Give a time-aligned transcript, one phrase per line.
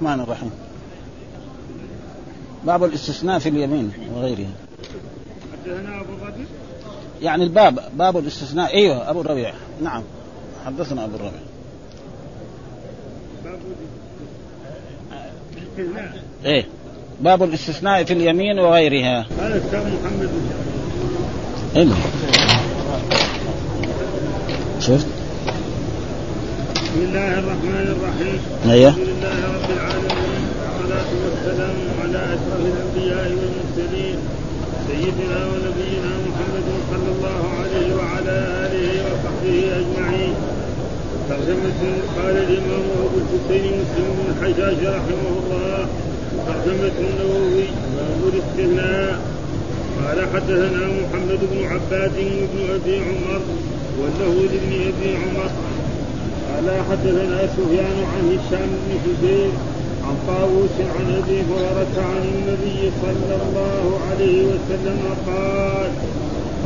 [0.00, 0.50] الرحمن الرحيم.
[2.66, 4.50] باب الاستثناء في اليمين وغيرها
[5.52, 6.46] حدثنا أبو الربيع
[7.22, 8.74] يعني الباب باب الاستثناء.
[8.74, 9.52] أيوه أبو الربيع
[9.82, 10.02] نعم.
[10.66, 11.40] حدثنا أبو الربيع
[13.44, 13.58] باب
[15.56, 16.22] الاستثناء.
[16.44, 16.66] إيه.
[17.20, 19.26] باب الاستثناء في اليمين وغيرها.
[19.68, 20.30] كتاب محمد.
[21.76, 21.88] إيه؟
[24.80, 25.06] شفت؟
[26.90, 28.38] بسم الله الرحمن الرحيم.
[28.74, 28.90] أيوه.
[28.90, 30.42] الحمد لله رب العالمين.
[30.60, 34.18] والصلاة والسلام على أشرف الأنبياء والمرسلين.
[34.88, 40.34] سيدنا ونبينا محمد صلى الله عليه وعلى آله وصحبه أجمعين.
[41.30, 41.80] ترجمة
[42.16, 45.78] قال الإمام أبو الحسين مسلم بن الحجاج رحمه الله.
[46.48, 49.12] ترجمة النووي باب الاستثناء
[50.00, 52.16] قال حدثنا محمد بن عباد
[52.52, 53.42] بن أبي عمر.
[54.00, 55.50] والله لابن أبي عمر.
[56.60, 59.50] قال حدثنا سفيان عن هشام بن حسين
[60.04, 65.88] عن طاووس عن أبي هريرة عن النبي صلى الله عليه وسلم قال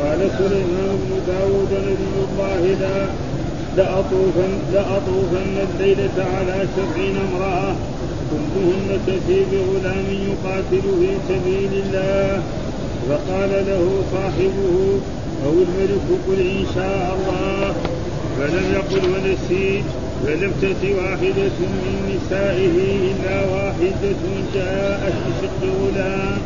[0.01, 3.05] قال سليمان بن داود نبي الله لا
[3.77, 7.75] لأطوفن, لأطوفن الليلة على سبعين امرأة
[8.31, 12.43] كلهن كثيب غلام يقاتل في سبيل الله.
[13.09, 14.99] فقال له صاحبه
[15.45, 17.84] أو الملك قل إن شاء الله.
[18.39, 19.85] فلم يقل ونسيت
[20.25, 22.75] فلم تأت واحدة من نسائه
[23.11, 24.21] إلا واحدة
[24.53, 26.37] جاءت بشق غلام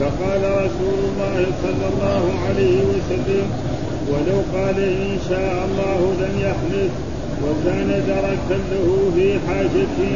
[0.00, 3.46] فقال رسول الله صلى الله عليه وسلم
[4.10, 6.90] ولو قال إن شاء الله لم يحنث
[7.44, 10.12] وكان دركا له في حاجته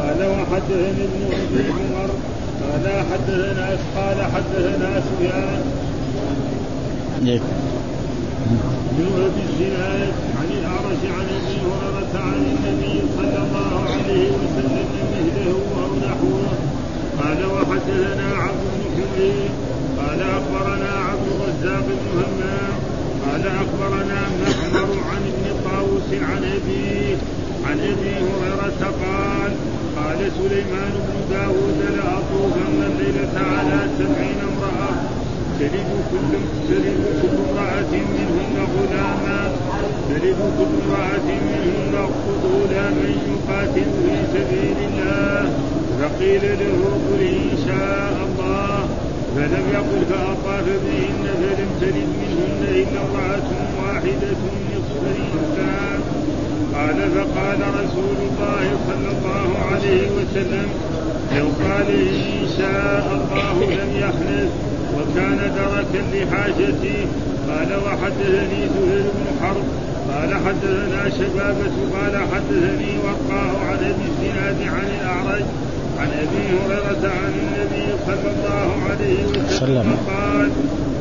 [0.00, 2.10] قال وحدثني ابن أبي عمر
[2.62, 5.62] قال حدثنا قال حدثنا سفيان.
[7.26, 7.40] إيه.
[8.92, 10.12] بن أبي الزناد.
[11.04, 16.48] الاعرج عن ابي هريره عن النبي صلى الله عليه وسلم مثله أو نحوه
[17.20, 19.50] قال وحدثنا عبد بن حميد
[19.98, 22.74] قال أخبرنا عبد الرزاق بن همام
[23.26, 27.16] قال أخبرنا معمر عن ابن طاووس عن أبيه
[27.66, 29.52] عن أبي هريرة قال
[29.96, 34.40] قال سليمان بن داود لاطوفن الليلة على سبعين
[35.60, 36.32] تلد كل
[36.68, 39.40] تلد كل امرأة منهن غلاما.
[40.08, 41.94] تلد كل امرأة منهن
[42.42, 45.40] غلاما يقاتل في سبيل الله.
[46.00, 48.88] فقيل له قل إن شاء الله.
[49.36, 53.48] فلم يقل فأطاف بهن فلم تلد منهن إلا امرأة
[53.80, 54.40] واحدة
[54.72, 56.00] نصف الإنسان.
[56.74, 60.68] قال فقال رسول الله صلى الله عليه وسلم
[61.36, 64.75] لو قال إن شاء الله لم يحنث.
[64.94, 66.98] وكان دركا لحاجتي
[67.48, 69.64] قال وحدثني زهير بن حرب
[70.12, 75.44] قال حدثنا شبابة قال حدثني وقاه عن ابي الزناد عن الأعرج
[75.98, 80.50] عن أبي هريرة عن النبي صلى الله عليه وسلم قال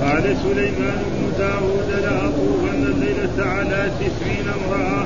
[0.02, 5.06] قال سليمان بن داود لاطوفن الليلة على تسعين امرأة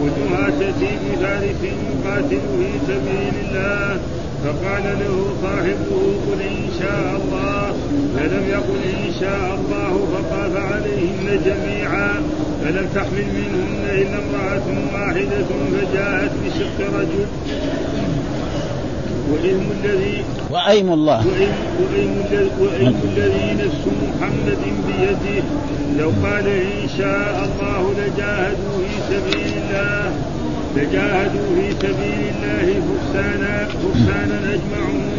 [0.00, 3.98] كلها تأتي بفارس يقاتل في سبيل الله.
[4.44, 5.92] فقال له صاحبه
[6.26, 7.72] قل إن شاء الله.
[8.16, 12.12] فلم يقل إن شاء الله فطاف عليهن جميعا.
[12.64, 17.26] فلم تحمل منهن إلا امرأة واحدة فجاءت بشق رجل.
[19.30, 21.26] وإلم الذي وأيم الله.
[21.26, 22.14] وإلم,
[22.60, 25.42] وإلم الذي نفس محمد بيده.
[25.98, 30.12] لو قال إن شاء الله لجاهدوا في سبيل الله.
[30.76, 35.14] لجاهدوا في سبيل الله فرسانا فرسانا أجمعون.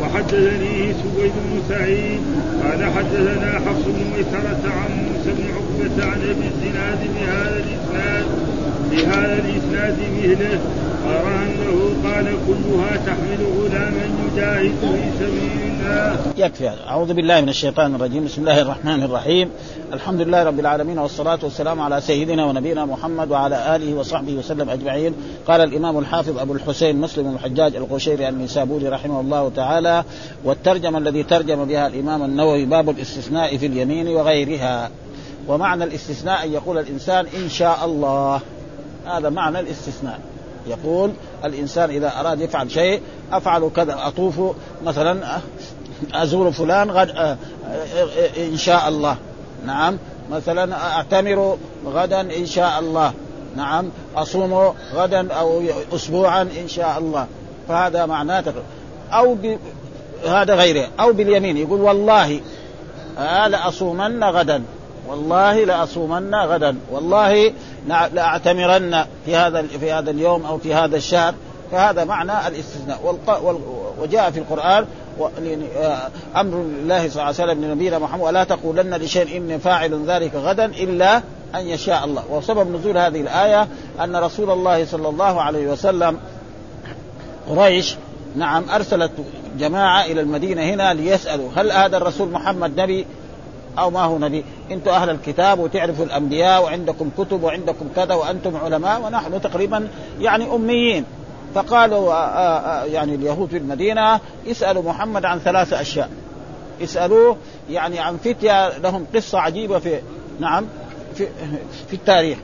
[0.00, 2.20] وحدثني سويد بن سعيد
[2.62, 8.24] قال حدثنا حفص بن ميسرة عن موسى بن عقبة عن أبي الزناد بهذا الإسناد
[8.90, 10.58] بهذا الإسناد مثله
[11.06, 11.70] أرى أنه
[12.04, 18.24] قال كلها تحمل غلاما يجاهد في سبيل الله يكفي أعوذ بالله من الشيطان الرجيم.
[18.24, 19.50] بسم الله الرحمن الرحيم.
[19.92, 25.14] الحمد لله رب العالمين والصلاة والسلام على سيدنا ونبينا محمد وعلى آله وصحبه وسلم أجمعين.
[25.46, 30.04] قال الإمام الحافظ أبو الحسين مسلم الحجاج القشيري النسابوري رحمه الله تعالى
[30.44, 34.90] والترجمة الذي ترجم بها الإمام النووي باب الاستثناء في اليمين وغيرها.
[35.48, 38.40] ومعنى الاستثناء أن يقول الإنسان إن شاء الله.
[39.06, 40.20] هذا معنى الاستثناء.
[40.66, 41.12] يقول
[41.44, 43.00] الإنسان إذا أراد يفعل شيء
[43.32, 44.40] أفعل كذا أطوف
[44.84, 45.38] مثلا
[46.14, 47.36] أزور فلان غد
[48.38, 49.16] إن شاء الله.
[49.66, 49.98] نعم.
[50.30, 53.12] مثلا أعتمر غدا إن شاء الله.
[53.56, 53.90] نعم.
[54.16, 55.62] أصوم غدا أو
[55.94, 57.26] اسبوعا إن شاء الله.
[57.68, 58.44] فهذا معناه
[59.12, 59.58] أو ب...
[60.26, 60.88] هذا غيره.
[61.00, 61.56] أو باليمين.
[61.56, 62.40] يقول والله
[63.48, 64.62] لأصومن غدا.
[65.10, 66.76] والله لأصومن غدا.
[66.90, 67.52] والله
[67.88, 71.34] لأعتمرن في هذا في هذا اليوم أو في هذا الشهر.
[71.72, 73.18] فهذا معنى الاستثناء.
[74.00, 74.86] وجاء في القرآن
[75.20, 80.34] آه، أمر الله صلى الله عليه وسلم لنبينا محمد ولا تقولن لشيء اني فاعل ذلك
[80.34, 81.16] غدا إلا
[81.54, 82.24] أن يشاء الله.
[82.30, 83.68] وسبب نزول هذه الآية
[84.00, 86.18] أن رسول الله صلى الله عليه وسلم
[87.48, 87.96] قريش
[88.36, 89.10] نعم أرسلت
[89.58, 93.06] جماعة إلى المدينة هنا ليسألوا هل هذا الرسول محمد نبي؟
[93.78, 94.44] أو ما هو نبي.
[94.70, 99.88] أنتم أهل الكتاب وتعرفوا الأنبياء وعندكم كتب وعندكم كذا وأنتم علماء ونحن تقريبا
[100.20, 101.04] يعني أميين.
[101.54, 104.20] فقالوا آآ آه، آآ آه، يعني اليهود في المدينة
[104.50, 106.10] اسألوا محمد عن ثلاث أشياء.
[106.82, 107.36] اسألوه
[107.70, 110.00] يعني عن فتية لهم قصة عجيبة في
[110.40, 110.66] نعم
[111.14, 111.26] في
[111.88, 112.38] في التاريخ.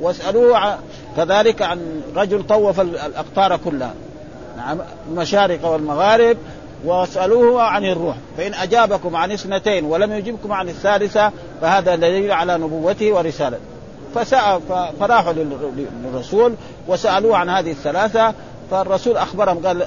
[0.00, 0.78] واسألوه
[1.16, 3.94] كذلك عن رجل طوف الأقطار كلها.
[4.56, 4.78] نعم
[5.10, 6.36] المشارق والمغارب
[6.84, 8.16] واسألوه عن الروح.
[8.36, 13.62] فإن أجابكم عن اثنتين ولم يجبكم عن الثالثة فهذا دليل على نبوته ورسالته.
[14.14, 14.60] فسأل
[15.00, 15.32] فراحوا
[16.04, 16.54] للرسول
[16.88, 18.34] وسألوه عن هذه الثلاثة
[18.70, 19.86] فالرسول أخبرهم قال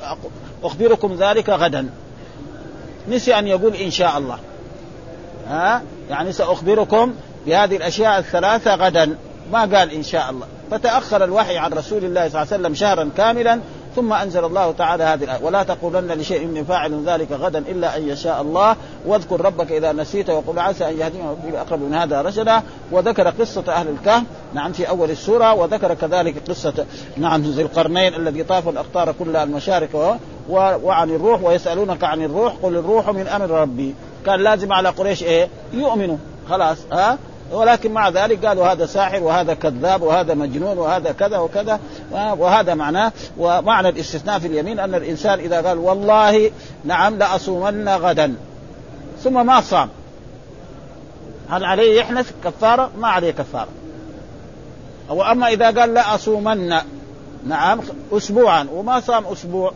[0.64, 1.90] أخبركم ذلك غدا.
[3.10, 4.38] نسي أن يقول إن شاء الله.
[5.48, 7.14] ها؟ يعني سأخبركم
[7.46, 9.16] بهذه الأشياء الثلاثة غدا.
[9.52, 10.48] ما قال إن شاء الله.
[10.72, 13.60] فتأخر الوحي عن رسول الله صلى الله عليه وسلم شهرا كاملا
[13.96, 15.44] ثم أنزل الله تعالى هذه الآية.
[15.44, 18.76] ولا تقولن لشيء اني فاعل ذلك غدا إلا أن يشاء الله.
[19.06, 22.62] واذكر ربك إذا نسيت وقل عسى أن يهدينا ربي اقرب من هذا رشدا.
[22.92, 24.24] وذكر قصة أهل الكهف.
[24.54, 25.54] نعم في أول السورة.
[25.54, 26.86] وذكر كذلك قصة
[27.18, 32.54] نعم ذي القرنين الذي طاف الأقطار كلها المشارق وعن الروح ويسألونك عن الروح.
[32.64, 33.96] قل الروح من أمر ربي.
[34.26, 36.18] كان لازم على قريش إيه؟ يؤمنوا.
[36.50, 37.18] خلاص ها؟
[37.52, 41.80] ولكن مع ذلك قالوا هذا ساحر وهذا كذاب وهذا مجنون وهذا كذا وكذا
[42.12, 46.52] وهذا معناه ومعنى الاستثناء في اليمين أن الإنسان إذا قال والله
[46.86, 48.36] نعم لأصومن غدا
[49.24, 49.90] ثم ما صام
[51.52, 53.70] هل عليه يحنث كفارة؟ ما عليه كفارة.
[55.10, 56.74] وأما إذا قال لا اصومن
[57.48, 57.80] نعم
[58.12, 59.74] اسبوعا وما صام أسبوع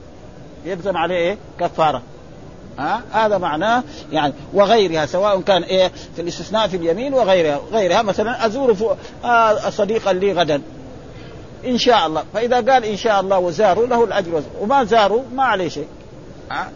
[0.66, 2.02] يلزم عليه إيه؟ كفارة.
[2.80, 7.60] ها؟ هذا معناه يعني وغيرها سواء كان إيه؟ في الاستثناء في اليمين وغيرها.
[7.72, 10.62] غيرها مثلا أزور آه صديقا لي غدا.
[11.66, 12.24] إن شاء الله.
[12.34, 15.88] فإذا قال إن شاء الله وزاروا له الأجر وما زاروا ما عليه شيء.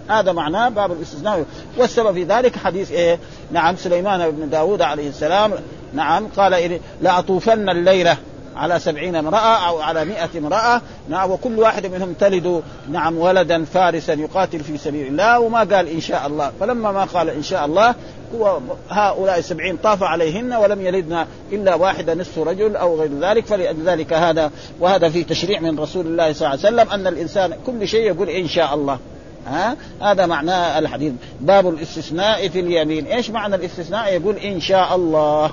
[0.09, 1.45] هذا معناه باب الاستثناء.
[1.77, 3.19] والسبب في ذلك حديث إيه؟
[3.51, 5.53] نعم سليمان بن داود عليه السلام.
[5.93, 8.17] نعم قال لأطوفن الليلة.
[8.59, 10.81] على سبعين امرأة أو على مئة امرأة.
[11.09, 15.39] نعم وكل واحد منهم تلد نعم ولدا فارسا يقاتل في سبيل الله.
[15.39, 16.51] وما قال إن شاء الله.
[16.59, 17.95] فلما ما قال إن شاء الله
[18.35, 18.59] هو
[18.89, 23.45] هؤلاء السبعين طاف عليهن ولم يلدن إلا واحدة نصف رجل أو غير ذلك.
[23.45, 27.87] فلذلك هذا وهذا في تشريع من رسول الله صلى الله عليه وسلم أن الإنسان كل
[27.87, 28.99] شيء يقول إن شاء الله.
[29.47, 31.13] ها؟ هذا معناه الحديث.
[31.41, 33.05] باب الاستثناء في اليمين.
[33.05, 35.51] إيش معنى الاستثناء؟ يقول إن شاء الله.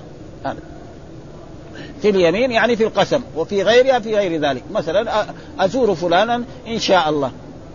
[2.03, 4.63] في اليمين يعني في القسم وفي غيرها في غير ذلك.
[4.71, 5.27] مثلا
[5.61, 7.33] أزور فلانا إن شاء الله.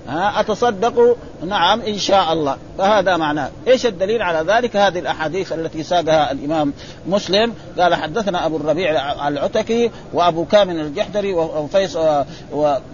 [0.08, 2.58] ها أتصدق نعم إن شاء الله.
[2.78, 3.50] فهذا معناه.
[3.68, 6.74] إيش الدليل على ذلك؟ هذه الأحاديث التي ساقها الإمام
[7.08, 7.54] مسلم.
[7.80, 11.98] قال حدثنا أبو الربيع العتكي وأبو كامل الجحدري وفيص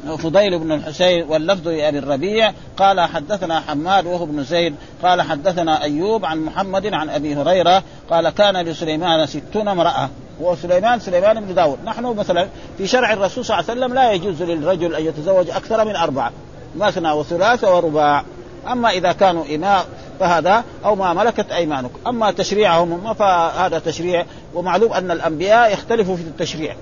[0.08, 2.54] وفضيل بن الحسين واللفظ لأبي الربيع.
[2.78, 4.76] قال حدثنا حماد وهو بن زيد.
[5.04, 7.84] قال حدثنا أيوب عن محمد عن أبي هريرة.
[8.10, 10.10] قال كان لسليمان ستون امرأة.
[10.40, 11.78] وسليمان سليمان بن داود.
[11.86, 12.48] نحن مثلا
[12.78, 16.32] في شرع الرسول صلى الله عليه وسلم لا يجوز للرجل أن يتزوج أكثر من أربعة
[16.76, 18.24] مثنى وثلاث ورباع.
[18.72, 19.86] أما إذا كانوا إناء
[20.20, 24.26] فهذا أو ما ملكت ايمانكم أما تشريعهم فهذا تشريع.
[24.54, 26.76] ومعلوم أن الأنبياء يختلفوا في التشريع.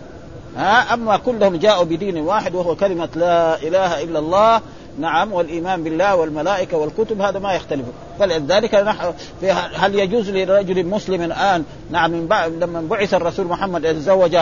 [0.57, 4.61] ها؟ أما كلهم جاءوا بدين واحد وهو كلمة لا إله إلا الله.
[4.99, 7.85] نعم والإيمان بالله والملائكة والكتب هذا ما يختلف.
[8.19, 8.75] فلذلك
[9.75, 14.37] هل يجوز لرجل مسلم الآن نعم من بعد لما بعث الرسول محمد يتزوج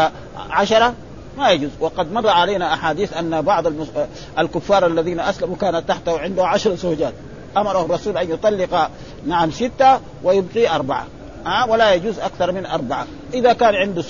[0.50, 0.94] عشرة؟
[1.38, 1.70] ما يجوز.
[1.80, 3.66] وقد مر علينا أحاديث أن بعض
[4.40, 7.14] الكفار الذين أسلموا كانت تحته عنده عشر زوجات.
[7.58, 8.90] أمره الرسول أن يطلق
[9.28, 11.08] نعم ستة ويبقي أربعة.
[11.48, 13.08] أه ولا يجوز أكثر من أربعة.
[13.34, 14.04] إذا كان عنده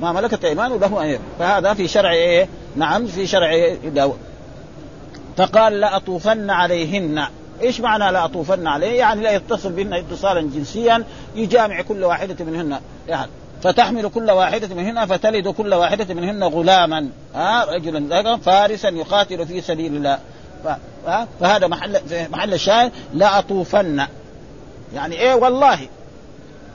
[0.00, 4.18] ما ملكت أيمانه له أن فهذا في شرع إيه؟ نعم في شرع داود.
[5.36, 7.24] فقال لأطوفن عليهن.
[7.62, 12.80] إيش معنى لا أطوفن عليه؟ يعني لا يتصل بهن اتصالا جنسيا يجامع كل واحدة منهن.
[13.08, 13.30] يعني
[13.62, 17.08] فتحمل كل واحدة منهن فتلد كل واحدة منهن غلاما.
[17.34, 20.18] ها رجلا فارسا يقاتل في سبيل الله.
[21.40, 22.00] فهذا محل
[22.32, 22.92] محل الشاهد.
[23.14, 24.06] لا أطوفن.
[24.94, 25.78] يعني إيه؟ والله.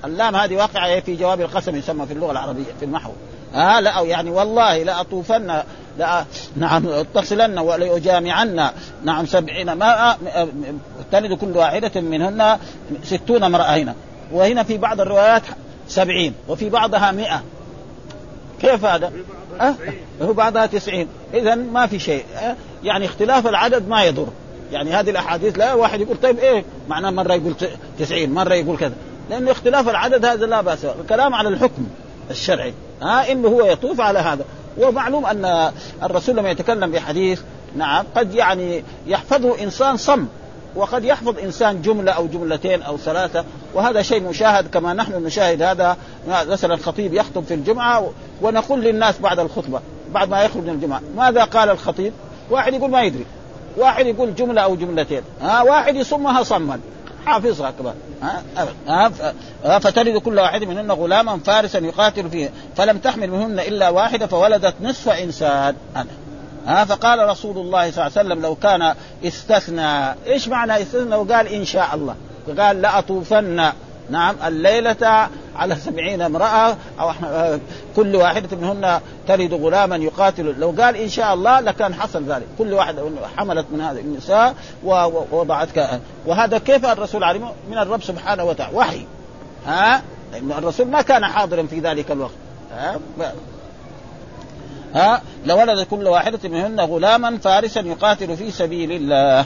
[0.06, 3.12] اللام هذه واقعة في جواب القسم يسمى في اللغة العربية في النحو.
[3.54, 5.64] ها لا يعني والله لأطوفن
[5.98, 6.26] لا
[6.56, 8.70] نعم اتصلن ولأجامعن
[9.04, 10.18] نعم سبعين ما
[11.12, 12.58] تلد كل واحدة منهن
[13.04, 13.96] ستون امرأة هنا.
[14.32, 15.44] وهنا في بعض الروايات
[15.88, 17.44] سبعين وفي بعضها مئة.
[18.62, 19.12] كيف هذا؟
[19.62, 19.76] أه؟
[20.22, 21.08] هو بعضها تسعين.
[21.34, 22.26] إذا ما في شيء.
[22.38, 24.28] أه؟ يعني اختلاف العدد ما يضر.
[24.72, 27.56] يعني هذه الأحاديث لا واحد يقول طيب إيه؟ معناه مرة يقول
[28.00, 28.94] 90 مرة يقول كذا.
[29.30, 30.86] لأن اختلاف العدد هذا لا بأس.
[30.86, 31.88] الكلام على الحكم
[32.32, 32.74] الشرعي.
[33.02, 34.46] ها إنه هو يطوف على هذا.
[34.78, 35.72] ومعلوم أن
[36.04, 37.42] الرسول لما يتكلم بحديث
[37.76, 40.28] نعم قد يعني يحفظه إنسان صم
[40.76, 45.98] وقد يحفظ إنسان جملة أو جملتين أو ثلاثة وهذا شيء مشاهد كما نحن نشاهد هذا
[46.28, 51.44] مثلا الخطيب يخطب في الجمعة ونقول للناس بعد الخطبة بعد ما يخرج من الجمعة ماذا
[51.44, 52.14] قال الخطيب؟
[52.50, 53.26] واحد يقول ما يدري
[53.78, 56.80] واحد يقول جملة أو جملتين ها واحد يصمها صما
[57.26, 57.96] حافظها كمان
[58.88, 62.50] ها؟ فتلد كل واحد منهن غلاما فارسا يقاتل فيه.
[62.76, 65.76] فلم تحمل منهن إلا واحدة فولدت نصف إنسان.
[65.96, 66.06] أنا.
[66.68, 70.16] ها؟ فقال رسول الله صلى الله عليه وسلم لو كان استثنى.
[70.28, 72.16] إيش معنى استثنى؟ وقال إن شاء الله.
[72.60, 73.72] قال لأطوفن.
[74.10, 77.12] نعم الليلة على سبعين امرأة أو
[77.96, 80.56] كل واحدة منهن تلد غلاما يقاتل.
[80.60, 82.46] لو قال إن شاء الله لكان حصل ذلك.
[82.58, 83.04] كل واحدة
[83.38, 85.70] حملت من هذه النساء ووضعت
[86.26, 88.78] وهذا كيف الرسول علمه من الرب سبحانه وتعالى.
[88.78, 89.06] وحي.
[89.66, 90.02] ها؟
[90.34, 92.32] الرسول ما كان حاضرا في ذلك الوقت.
[92.74, 93.00] ها؟
[94.96, 99.46] ها؟ لولد كل واحدة منهن غلاما فارسا يقاتل في سبيل الله.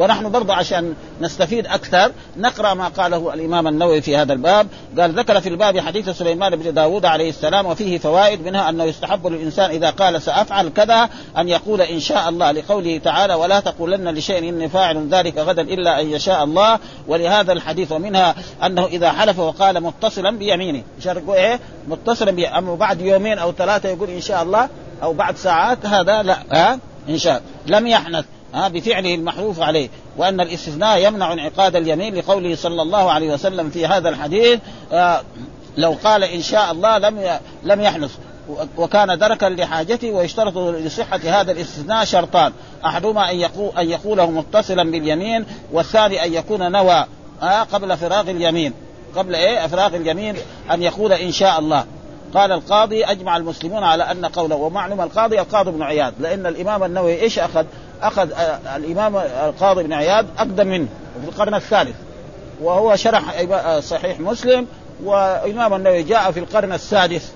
[0.00, 4.66] ونحن برضه عشان نستفيد أكثر نقرأ ما قاله الإمام النووي في هذا الباب.
[4.98, 9.26] قال ذكر في الباب حديث سليمان بن داود عليه السلام وفيه فوائد منها أنه يستحب
[9.26, 14.38] للإنسان إذا قال سأفعل كذا أن يقول إن شاء الله لقوله تعالى ولا تقولن لشيء
[14.38, 16.78] إني فاعل ذلك غدا إلا أن يشاء الله
[17.08, 20.82] ولهذا الحديث ومنها أنه إذا حلف وقال متصلا بيمينه.
[21.28, 24.68] إيه؟ متصلا بيمينه أما بعد يومين أو ثلاثة يقول إن شاء الله
[25.02, 26.78] أو بعد ساعات هذا لا ها؟
[27.08, 27.42] إن شاء.
[27.66, 28.24] لم يحنث.
[28.54, 29.88] ها بفعله المحلوف عليه.
[30.16, 34.60] وأن الاستثناء يمنع انعقاد اليمين لقوله صلى الله عليه وسلم في هذا الحديث
[34.92, 35.22] آه
[35.76, 38.10] لو قال إن شاء الله لم لم يحنث.
[38.76, 42.52] وكان دركا لحاجته ويشترط لصحة هذا الاستثناء شرطان.
[42.84, 47.06] أحدهما أن يقول أن يقوله متصلا باليمين والثاني أن يكون نوى
[47.42, 48.72] آه قبل فراغ اليمين.
[49.16, 50.36] قبل إيه؟ فراغ اليمين
[50.70, 51.84] أن يقول إن شاء الله.
[52.34, 57.20] قال القاضي أجمع المسلمون على أن قوله ومعلوم القاضي القاضي بن عياض لأن الإمام النووي
[57.20, 57.64] إيش أخذ؟
[58.02, 58.28] أخذ
[58.76, 60.88] الإمام القاضي بن عياض أقدم منه
[61.22, 61.96] في القرن الثالث.
[62.62, 63.42] وهو شرح
[63.80, 64.66] صحيح مسلم
[65.04, 67.32] وإمام النووي جاء في القرن السادس.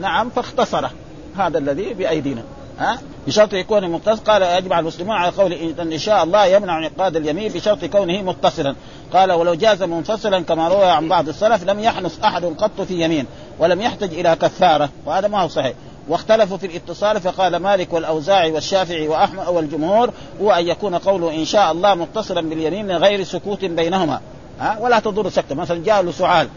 [0.00, 0.90] نعم فاختصره
[1.38, 2.42] هذا الذي بأيدينا.
[2.78, 4.16] ها؟ بشرط يكون متصل.
[4.16, 8.74] قال يجمع المسلمون على قول ان شاء الله يمنع انعقاد اليمين بشرط كونه متصلا.
[9.12, 13.26] قال ولو جاز منفصلا كما روى عن بعض السلف لم يحنث أحد قط في يمين
[13.58, 14.88] ولم يحتج إلى كفارة.
[15.06, 15.72] وهذا ما هو صحيح.
[16.08, 20.10] واختلفوا في الاتصال فقال مالك والأوزاعي والشافعي وأحمد والجمهور
[20.40, 24.20] هو أن يكون قوله إن شاء الله متصلا باليمين من غير سكوت بينهما.
[24.60, 25.54] ها؟ ولا تضر سكتة.
[25.54, 26.48] مثلا جاء له سعال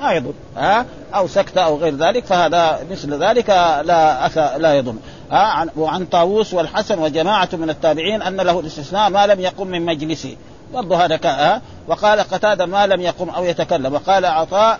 [0.00, 3.48] ما يضر ها؟ أو سكتة أو غير ذلك فهذا مثل ذلك
[3.84, 4.38] لا أث...
[4.38, 4.94] لا يضر.
[5.30, 10.36] ها؟ وعن طاووس والحسن وجماعة من التابعين أن له الاستثناء ما لم يقم من مجلسه.
[10.74, 13.94] برضه هذا ها؟ وقال قتادة ما لم يقم أو يتكلم.
[13.94, 14.78] وقال عطاء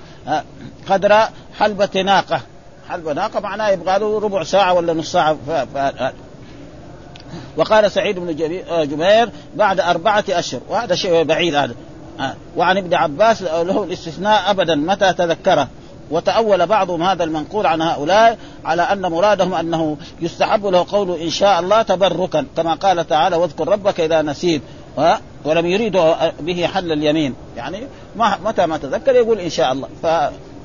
[0.88, 1.18] قدر
[1.58, 2.40] حلبة ناقة
[2.88, 5.50] حلب ناقة معناه يبغى له ربع ساعة ولا نص ساعة؟ ف...
[5.50, 6.12] ف...
[7.56, 8.28] وقال سعيد بن
[8.70, 10.60] آه، جبير بعد أربعة أشهر.
[10.68, 11.74] وهذا شيء بعيد هذا.
[12.20, 12.34] آه.
[12.56, 14.74] وعن ابن عباس له الاستثناء أبدا.
[14.74, 15.68] متى تذكره؟
[16.10, 21.60] وتأول بعضهم هذا المنقول عن هؤلاء على أن مرادهم أنه يستحب له قول إن شاء
[21.60, 22.46] الله تبركا.
[22.56, 24.62] كما قال تعالى واذكر ربك إذا نسيت.
[25.44, 27.34] ولم يريدوا به حل اليمين.
[27.56, 27.86] يعني
[28.44, 29.88] متى ما تذكر يقول إن شاء الله.
[30.02, 30.06] ف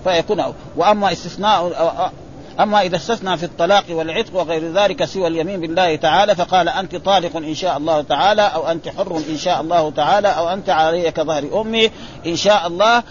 [0.03, 0.43] فيكون
[0.75, 2.11] وأما استثناء
[2.59, 7.37] أما إذا استثنى في الطلاق والعتق وغير ذلك سوى اليمين بالله تعالى فقال أنت طالق
[7.37, 11.61] إن شاء الله تعالى أو أنت حر إن شاء الله تعالى أو أنت علي كظهر
[11.61, 11.91] أمي
[12.25, 13.03] إن شاء الله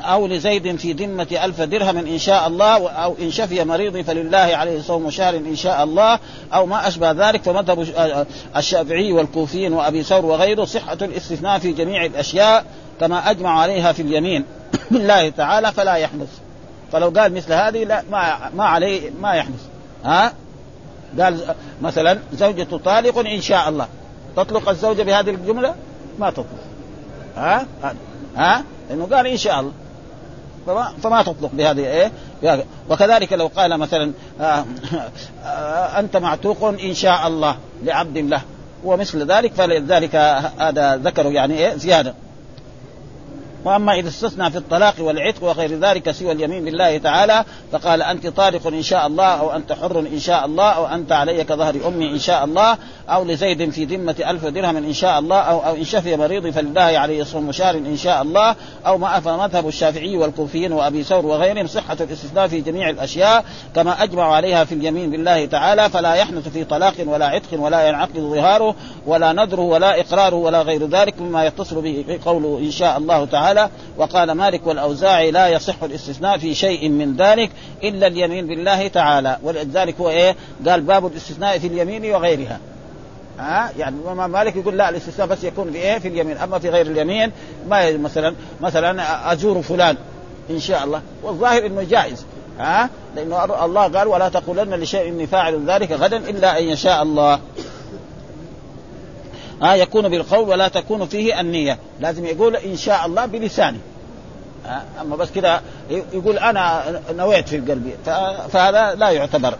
[0.00, 4.80] أو لزيد في ذمة ألف درهم إن شاء الله أو إن شفي مريض فلله عليه
[4.80, 6.18] صوم شهر إن شاء الله
[6.54, 7.86] أو ما أشبه ذلك فمذهب
[8.56, 12.64] الشافعي والكوفيين وأبي ثور وغيره صحة الاستثناء في جميع الأشياء
[13.00, 14.44] كما أجمع عليها في اليمين.
[14.90, 16.28] بالله تعالى فلا يحدث
[16.92, 19.60] فلو قال مثل هذه لا ما ما عليه ما يحدث
[20.04, 20.32] ها؟
[21.20, 23.88] قال مثلا زوجة طالق إن شاء الله.
[24.36, 25.74] تطلق الزوجة بهذه الجملة؟
[26.18, 26.46] ما تطلق.
[27.36, 27.66] ها؟
[28.36, 29.72] ها؟ لأنه قال إن شاء الله.
[30.66, 32.12] فما, فما تطلق بهذه إيه؟
[32.90, 34.64] وكذلك لو قال مثلا آه
[35.44, 38.42] آه أنت معتوق إن شاء الله لعبد الله
[38.84, 40.14] ومثل ذلك فلذلك
[40.58, 42.14] هذا ذكروا يعني إيه؟ زيادة.
[43.64, 48.66] وأما إذا استثنى في الطلاق والعتق وغير ذلك سوى اليمين بالله تعالى فقال أنت طالق
[48.66, 52.18] إن شاء الله أو أنت حر إن شاء الله أو أنت علي كظهر أمي إن
[52.18, 56.16] شاء الله أو لزيد في ذمة ألف درهم إن شاء الله أو أو إن شفي
[56.16, 61.26] مريض فلله عليه صوم شهر إن شاء الله أو ما فمذهب الشافعي والكوفيين وأبي ثور
[61.26, 66.48] وغيرهم صحة الاستثناء في جميع الأشياء كما اجمعوا عليها في اليمين بالله تعالى فلا يحنث
[66.48, 68.74] في طلاق ولا عتق ولا ينعقد ظهاره
[69.06, 73.47] ولا نذره ولا إقراره ولا غير ذلك مما يتصل به قوله إن شاء الله تعالى.
[73.96, 77.50] وقال مالك والأوزاعي لا يصح الاستثناء في شيء من ذلك
[77.82, 79.38] إلا اليمين بالله تعالى.
[79.42, 80.36] ولذلك هو إيه؟
[80.66, 82.60] قال باب الاستثناء في اليمين وغيرها.
[83.38, 86.36] ها؟ يعني مالك يقول لا الاستثناء بس يكون في إيه؟ في اليمين.
[86.36, 87.32] أما في غير اليمين
[87.68, 89.96] ما مثلا مثلا أزور فلان
[90.50, 91.02] إن شاء الله.
[91.22, 92.24] والظاهر إنه جائز.
[92.58, 97.40] ها؟ لأنه الله قال ولا تقولن لشيء إني فاعل ذلك غدا إلا أن يشاء الله.
[99.62, 101.78] ها يكون بالقول ولا تكون فيه النية.
[102.00, 103.78] لازم يقول إن شاء الله بلسانه.
[105.00, 105.60] أما بس كده
[105.90, 107.94] يقول أنا نويت في قلبي
[108.50, 109.54] فهذا لا يعتبر.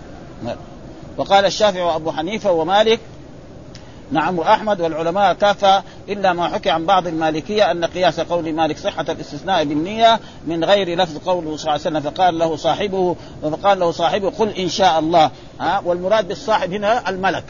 [1.19, 3.01] وقال الشافعي وأبو حنيفة ومالك
[4.13, 9.05] نعم وأحمد والعلماء كافه إلا ما حكي عن بعض المالكية أن قياس قول مالك صحة
[9.09, 13.91] الاستثناء بالنية من غير لفظ قوله صلى الله عليه وسلم فقال له صاحبه فقال له
[13.91, 15.31] صاحبه قل إن شاء الله.
[15.61, 17.45] ها والمراد بالصاحب هنا الملك.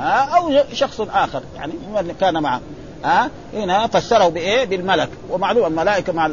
[0.00, 2.60] ها؟ أو شخص آخر يعني من كان معه
[3.04, 5.08] ها؟ هنا فسره بإيه؟ بالملك.
[5.30, 6.30] ومعلوم الملائكة مع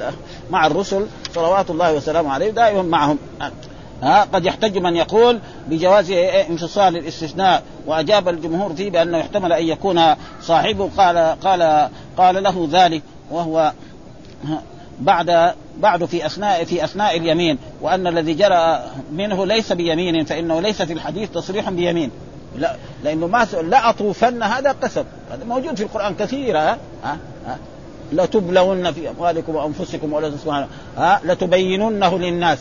[0.52, 1.06] مع الرسل
[1.36, 3.18] صلوات الله وسلامه عليه دائما معهم.
[4.04, 6.12] ها؟ قد يحتج من يقول بجواز
[6.50, 7.64] انفصال الاستثناء.
[7.86, 10.02] وأجاب الجمهور فيه بأنه يحتمل أن يكون
[10.42, 10.90] صاحبه.
[10.98, 13.72] قال قال قال له ذلك وهو
[15.00, 17.58] بعد بعد في أثناء في أثناء اليمين.
[17.82, 22.12] وأن الذي جرى منه ليس بيمين فإنه ليس في الحديث تصريح بيمين.
[22.58, 25.04] لا لأنه ما لا أطوفن هذا قسم.
[25.32, 27.18] هذا موجود في القرآن كثير ها؟ ها,
[28.12, 32.60] لتبلون في أموالكم وأنفسكم ولا تسمعون ها؟ لتبيننه للناس.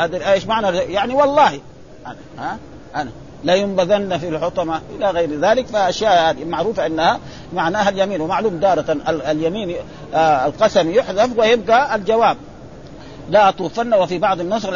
[0.00, 1.60] هذا إيش معنى يعني والله.
[2.06, 2.58] أنا ها؟
[2.94, 3.10] أنا.
[3.44, 7.18] لا ينبذن في الحطمة إلى غير ذلك فأشياء هذه معروفة أنها
[7.54, 9.76] معناها اليمين ومعلوم دارة اليمين
[10.14, 12.36] آه القسم يحذف ويبقى الجواب.
[13.30, 14.68] لا طوفن وفي بعض النسخ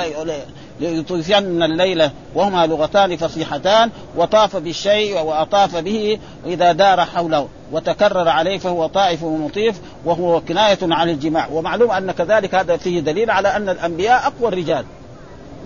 [0.81, 7.49] ليطيفن الليلة وهما لغتان فصيحتان وطاف بالشيء وأطاف به إذا دار حوله.
[7.73, 11.49] وتكرر عليه فهو طائف ومطيف وهو كناية عن الجماع.
[11.53, 14.85] ومعلوم أن كذلك هذا فيه دليل على أن الأنبياء أقوى الرجال.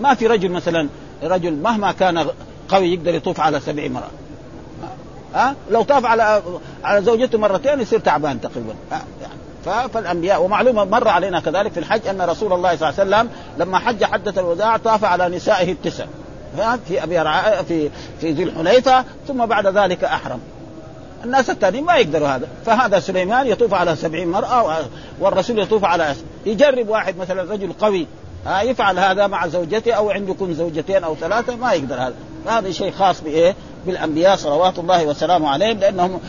[0.01, 0.87] ما في رجل مثلا
[1.23, 2.27] رجل مهما كان
[2.69, 4.09] قوي يقدر يطوف على سبع امرأة.
[5.33, 6.41] ها؟ لو طاف على
[6.83, 8.75] على زوجته مرتين يصير تعبان تقريبا.
[8.91, 9.36] يعني
[9.93, 13.79] فالأنبياء ومعلومة مر علينا كذلك في الحج أن رسول الله صلى الله عليه وسلم لما
[13.79, 16.05] حج حجه الوداع طاف على نسائه التسع.
[16.87, 17.23] في أبي
[17.67, 17.89] في
[18.21, 20.39] في ذي الحليفه ثم بعد ذلك أحرم.
[21.23, 22.47] الناس الثانيين ما يقدروا هذا.
[22.65, 24.77] فهذا سليمان يطوف على سبعين مرأة
[25.19, 26.15] والرسول يطوف على.
[26.45, 28.07] يجرب واحد مثلا رجل قوي
[28.45, 32.15] ها؟ يفعل هذا مع زوجته أو عندكم زوجتين أو ثلاثة ما يقدر هذا.
[32.47, 36.19] هذا شيء خاص بإيه؟ بالأنبياء صلوات الله وسلامه عليهم لأنهم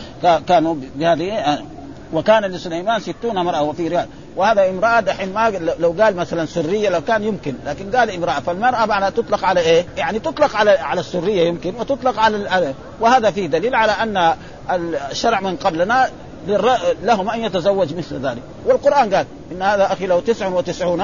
[0.47, 1.59] كانوا بهذه
[2.13, 4.07] وكان لسليمان ستون امرأة وفي رواية.
[4.35, 8.39] وهذا امرأة دحين ما لو قال مثلا سرية لو كان يمكن لكن قال امرأة.
[8.39, 13.47] فالمرأة معناها تطلق على إيه؟ يعني تطلق على على السرية يمكن وتطلق على وهذا فيه
[13.47, 14.33] دليل على أن
[15.11, 16.09] الشرع من قبلنا
[17.03, 18.41] لهم أن يتزوج مثل ذلك.
[18.65, 21.03] والقرآن قال إن هذا أخي له تسع وتسعون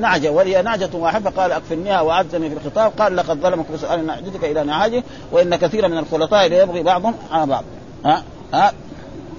[0.00, 1.30] نعجة وهي نعجة واحدة.
[1.30, 2.92] فقال أكفلنيها وأعزني في الخطاب.
[2.98, 7.64] قال لقد ظلمك بسؤال نعجتك إلى نعاجه وإن كثيرا من الخلطاء ليبغي بعضهم على بعض.
[8.04, 8.72] ها؟ ها؟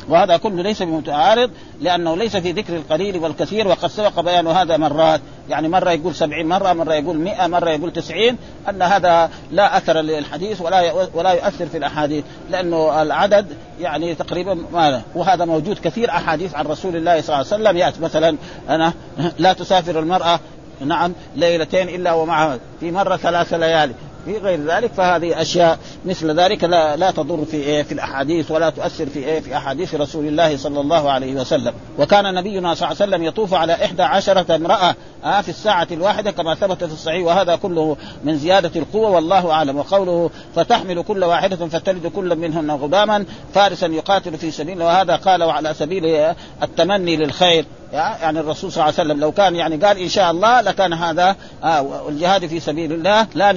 [0.09, 5.21] وهذا كله ليس بمتعارض لأنه ليس في ذكر القليل والكثير وقد سبق بيان هذا مرات.
[5.49, 8.37] يعني مرة يقول سبعين مرة مرة يقول مئة مرة يقول تسعين
[8.69, 13.47] أن هذا لا أثر للحديث ولا ولا يؤثر في الأحاديث لأنه العدد
[13.81, 17.77] يعني تقريبا ما وهذا موجود كثير أحاديث عن رسول الله صلى الله عليه وسلم.
[17.77, 18.37] يأتي مثلا
[18.69, 18.93] أنا
[19.39, 20.39] لا تسافر المرأة
[20.85, 23.93] نعم ليلتين إلا ومعها في مرة ثلاث ليالي.
[24.25, 28.69] في غير ذلك فهذه أشياء مثل ذلك لا لا تضر في إيه في الأحاديث ولا
[28.69, 31.73] تؤثر في إيه في أحاديث رسول الله صلى الله عليه وسلم.
[31.99, 36.31] وكان نبينا صلى الله عليه وسلم يطوف على إحدى عشرة امرأة آه في الساعة الواحدة
[36.31, 39.77] كما ثبت في الصحيح وهذا كله من زيادة القوة والله أعلم.
[39.77, 45.73] وقوله فتحمل كل واحدة فتلد كل منهن غلاما فارسا يقاتل في سبيل وهذا قال على
[45.73, 46.33] سبيل
[46.63, 47.65] التمني للخير.
[47.93, 51.35] يعني الرسول صلى الله عليه وسلم لو كان يعني قال إن شاء الله لكان هذا
[51.63, 53.51] آه والجهاد في سبيل الله لا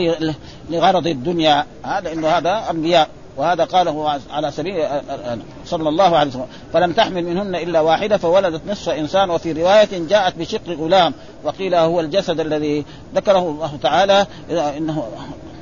[0.70, 1.66] لغرض الدنيا.
[1.84, 3.08] آه لأنه هذا أنبياء.
[3.36, 6.46] وهذا قاله على سبيل آه، آه، آه، صلى الله عليه وسلم.
[6.72, 9.30] فلم تحمل منهن إلا واحدة فولدت نصف إنسان.
[9.30, 11.14] وفي رواية جاءت بشق غلام.
[11.44, 15.08] وقيل هو الجسد الذي ذكره الله تعالى إنه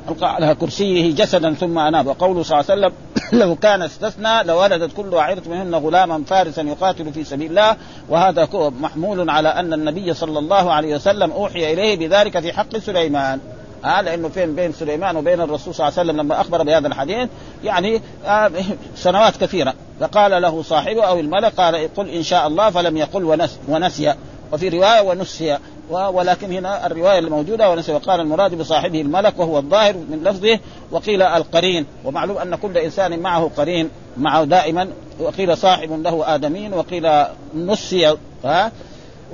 [0.09, 2.07] ألقى على كرسيه جسدا ثم أناب.
[2.07, 2.93] وقوله صلى الله عليه وسلم
[3.41, 7.77] لو كان استثنى لولدت كل واحدة منهن غلاما فارسا يقاتل في سبيل الله.
[8.09, 8.49] وهذا
[8.81, 13.41] محمول على أن النبي صلى الله عليه وسلم أوحي إليه بذلك في حق سليمان.
[13.87, 17.29] آه لأنه فين؟ بين سليمان وبين الرسول صلى الله عليه وسلم لما أخبر بهذا الحديث
[17.65, 18.51] يعني آه
[18.97, 19.75] سنوات كثيرة.
[20.01, 24.15] فقال له صاحبه أو الملك قال قل إن شاء الله فلم يقل ونس ونسي.
[24.53, 25.59] وفي رواية ونسي.
[25.91, 27.93] ولكن هنا الرواية الموجودة ونسي.
[27.93, 30.59] وقال المراد بصاحبه الملك وهو الظاهر من لفظه
[30.91, 31.87] وقيل القرين.
[32.05, 34.89] ومعلوم أن كل إنسان معه قرين معه دائما.
[35.21, 38.17] وقيل صاحب له آدمين وقيل نسي.
[38.45, 38.73] ها؟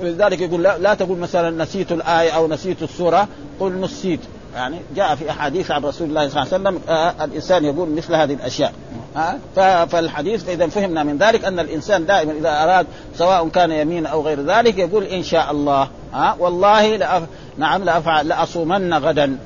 [0.01, 3.27] ولذلك يقول لا, لا تقول مثلا نسيت الآية أو نسيت السورة.
[3.59, 4.19] قل نسيت.
[4.55, 8.15] يعني جاء في أحاديث عن رسول الله صلى الله عليه وسلم آه الإنسان يقول مثل
[8.15, 8.73] هذه الأشياء.
[9.17, 14.21] آه فالحديث إذا فهمنا من ذلك أن الإنسان دائما إذا أراد سواء كان يمين أو
[14.21, 15.87] غير ذلك يقول إن شاء الله.
[16.13, 17.23] آه والله لأف...
[17.57, 19.37] نعم لأفعل لاصومن غدا.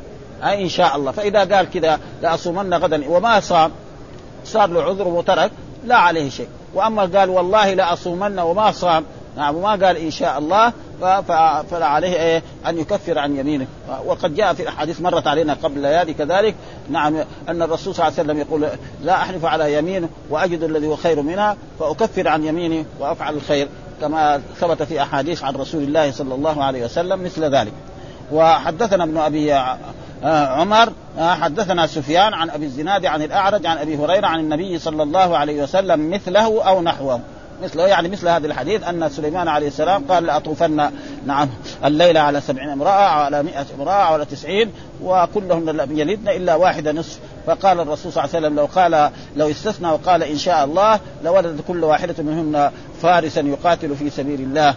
[0.44, 1.12] آه إن شاء الله.
[1.12, 3.72] فإذا قال كذا لاصومن غدا وما صام
[4.46, 5.52] صار له عذر وترك
[5.86, 6.48] لا عليه شيء.
[6.74, 9.04] وأما قال والله لاصومن وما صام
[9.38, 10.74] نعم وما قال إن شاء الله
[11.72, 13.68] فلا عليه إيه أن يكفر عن يمينه.
[14.06, 16.56] وقد جاء في الأحاديث مرت علينا قبل ليالي كذلك.
[16.90, 17.16] نعم
[17.50, 18.68] أن الرسول صلى الله عليه وسلم يقول
[19.04, 23.68] لا أحلف على يمين وأجد الذي هو خير منها فأكفر عن يميني وأفعل الخير
[24.02, 27.74] كما ثبت في أحاديث عن رسول الله صلى الله عليه وسلم مثل ذلك.
[28.32, 29.54] وحدثنا ابن أبي
[30.24, 35.38] عمر حدثنا سفيان عن أبي الزناد عن الأعرج عن أبي هريرة عن النبي صلى الله
[35.38, 37.22] عليه وسلم مثله أو نحوه.
[37.64, 40.92] مثله يعني مثل هذا الحديث أن سليمان عليه السلام قال لاطوفن
[41.26, 41.50] نعم
[41.86, 44.72] الليلة على سبعين امرأة أو على مئة امرأة أو على تسعين
[45.04, 47.20] وكلهن لم يلدن إلا واحدة نصف.
[47.48, 51.62] فقال الرسول صلى الله عليه وسلم لو قال لو استثنى وقال إن شاء الله لولدت
[51.68, 54.76] كل واحدة منهن فارسا يقاتل في سبيل الله.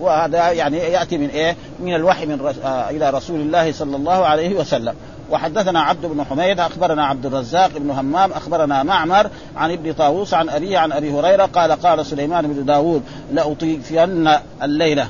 [0.00, 4.54] وهذا يعني يأتي من إيه؟ من الوحي من آه إلى رسول الله صلى الله عليه
[4.54, 4.94] وسلم.
[5.30, 10.48] وحدثنا عبد بن حميد أخبرنا عبد الرزاق بن همام أخبرنا معمر عن ابن طاووس عن
[10.48, 15.08] أبيه عن أبي هريرة قال قال سليمان بن داود لاطيفن الليلة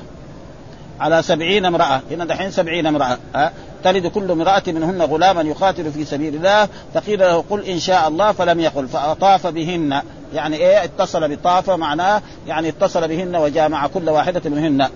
[1.00, 2.00] على سبعين امرأة.
[2.10, 3.52] هنا دحين سبعين امرأة أه؟
[3.84, 6.68] تلد كل امرأة منهن غلاما يقاتل في سبيل الله.
[6.94, 8.32] فقيل له قل إن شاء الله.
[8.32, 10.02] فلم يقل فأطاف بهن.
[10.34, 14.88] يعني إيه؟ اتصل بطاف معناه يعني اتصل بهن وجامع كل واحدة منهن.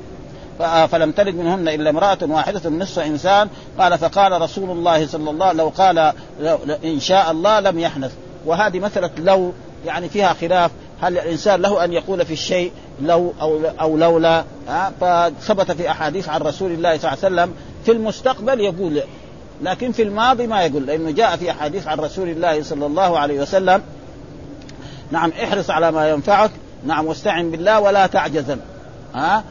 [0.86, 3.48] فلم تلد منهن إلا امرأة واحدة نصف إنسان.
[3.78, 6.12] قال فقال رسول الله صلى الله لو قال
[6.84, 8.12] إن شاء الله لم يحنث.
[8.46, 9.52] وهذه مساله لو
[9.86, 10.70] يعني فيها خلاف.
[11.02, 14.44] هل الإنسان له أن يقول في الشيء لو أو أو لولا؟
[15.00, 17.54] فثبت في أحاديث عن رسول الله صلى الله عليه وسلم.
[17.84, 19.02] في المستقبل يقول
[19.62, 23.40] لكن في الماضي ما يقول لأنه جاء في أحاديث عن رسول الله صلى الله عليه
[23.40, 23.82] وسلم.
[25.10, 26.50] نعم احرص على ما ينفعك.
[26.86, 28.58] نعم واستعن بالله ولا تعجزن.
[29.14, 29.44] ها؟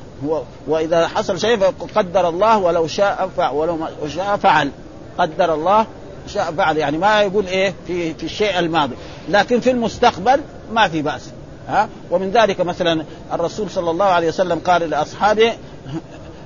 [0.67, 4.71] وإذا حصل شيء فقدر الله ولو شاء فعل ولو شاء فعل.
[5.17, 5.85] قدر الله
[6.27, 6.77] شاء فعل.
[6.77, 8.95] يعني ما يقول إيه في في الشيء الماضي.
[9.29, 11.29] لكن في المستقبل ما في بأس.
[11.67, 15.53] ها؟ ومن ذلك مثلا الرسول صلى الله عليه وسلم قال لأصحابه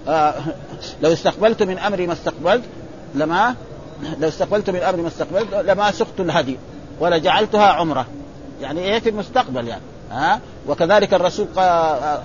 [0.07, 0.33] آه
[1.01, 2.63] لو استقبلت من أمري ما استقبلت
[3.15, 3.55] لما
[4.19, 6.57] لو استقبلت من أمري ما استقبلت لما سقت الهدي
[6.99, 8.05] ولجعلتها عمرة.
[8.61, 9.81] يعني إيه في المستقبل يعني.
[10.11, 11.47] ها؟ وكذلك الرسول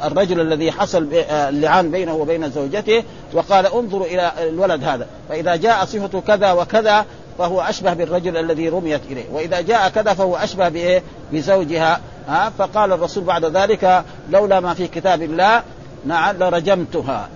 [0.05, 6.21] الرجل الذي حصل اللعان بينه وبين زوجته وقال انظروا إلى الولد هذا فإذا جاء صفته
[6.21, 7.07] كذا وكذا
[7.39, 12.93] فهو أشبه بالرجل الذي رميت إليه وإذا جاء كذا فهو أشبه بإيه؟ بزوجها ها؟ فقال
[12.93, 15.63] الرسول بعد ذلك لولا ما في كتاب الله
[16.07, 17.29] نعم لرجمتها.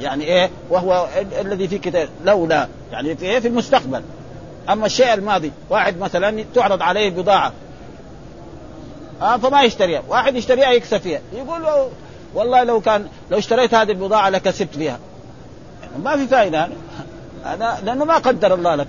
[0.00, 1.08] يعني إيه؟ وهو
[1.40, 4.02] الذي في كتاب لولا يعني في إيه؟ في المستقبل.
[4.68, 7.52] أما الشيء الماضي واحد مثلا تعرض عليه بضاعة
[9.22, 10.02] آه فما يشتريها.
[10.08, 11.20] واحد يشتريها يكسب فيها.
[11.32, 11.90] يقول له
[12.34, 14.98] والله لو كان لو اشتريت هذه البضاعة لكسبت فيها.
[16.04, 16.68] ما في فائدة.
[17.44, 18.86] هذا لأنه ما قدر الله لك.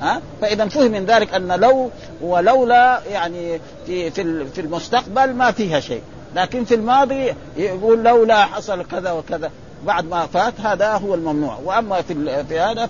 [0.00, 1.90] ها؟ آه؟ فإذا فهم من ذلك أن لو
[2.22, 6.02] ولولا يعني في في في المستقبل ما فيها شيء.
[6.36, 9.50] لكن في الماضي يقول لولا حصل كذا وكذا.
[9.84, 11.58] بعد ما فات هذا هو الممنوع.
[11.64, 12.88] وأما في في هذا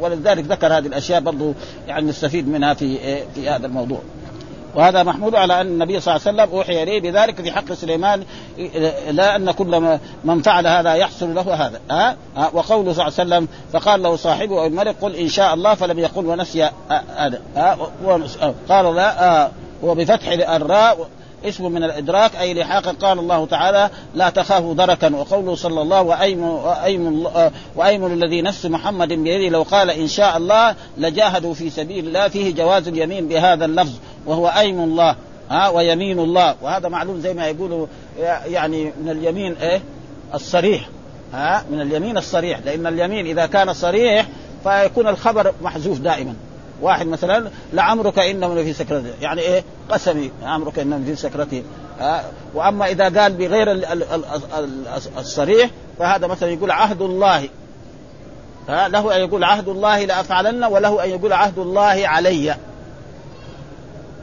[0.00, 1.54] ولذلك ذكر هذه الأشياء برضو
[1.88, 2.98] يعني نستفيد منها في
[3.34, 4.00] في هذا الموضوع.
[4.78, 8.24] وهذا محمود على أن النبي صلى الله عليه وسلم أوحي إليه بذلك في حق سليمان
[9.10, 13.28] لا أن كل من فعل هذا يحصل له هذا ها أه؟ وقوله صلى الله عليه
[13.28, 16.70] وسلم فقال له صاحبه أو الملك قل إن شاء الله فلم يقل ونسي
[17.16, 17.76] هذا أه؟
[18.68, 19.50] قال لا أه
[19.82, 21.08] وبفتح الراء
[21.44, 26.42] اسم من الإدراك أي لحاق قال الله تعالى لا تخافوا دركا وقوله صلى الله وأيم
[26.42, 27.26] وأيم
[27.76, 32.54] وأيم الذي نفس محمد بيده لو قال إن شاء الله لجاهدوا في سبيل الله فيه
[32.54, 33.92] جواز اليمين بهذا اللفظ
[34.26, 35.16] وهو أيم الله
[35.50, 36.54] ها ويمين الله.
[36.62, 37.86] وهذا معلوم زي ما يقولوا
[38.46, 39.80] يعني من اليمين إيه؟
[40.34, 40.88] الصريح
[41.32, 44.26] ها من اليمين الصريح لأن اليمين إذا كان صريح
[44.64, 46.34] فيكون الخبر محذوف دائما.
[46.82, 51.62] واحد مثلا لعمرك انهم لفي سكرته يعني إيه؟ قسمي عمرك انهم في سكرته
[52.00, 52.22] آه
[52.54, 54.02] وأما إذا قال بغير ال ال
[54.58, 54.86] ال
[55.18, 57.48] الصريح فهذا مثلا يقول عهد الله.
[58.68, 62.56] ها؟ له أن يقول عهد الله لافعلن وله أن يقول عهد الله علي.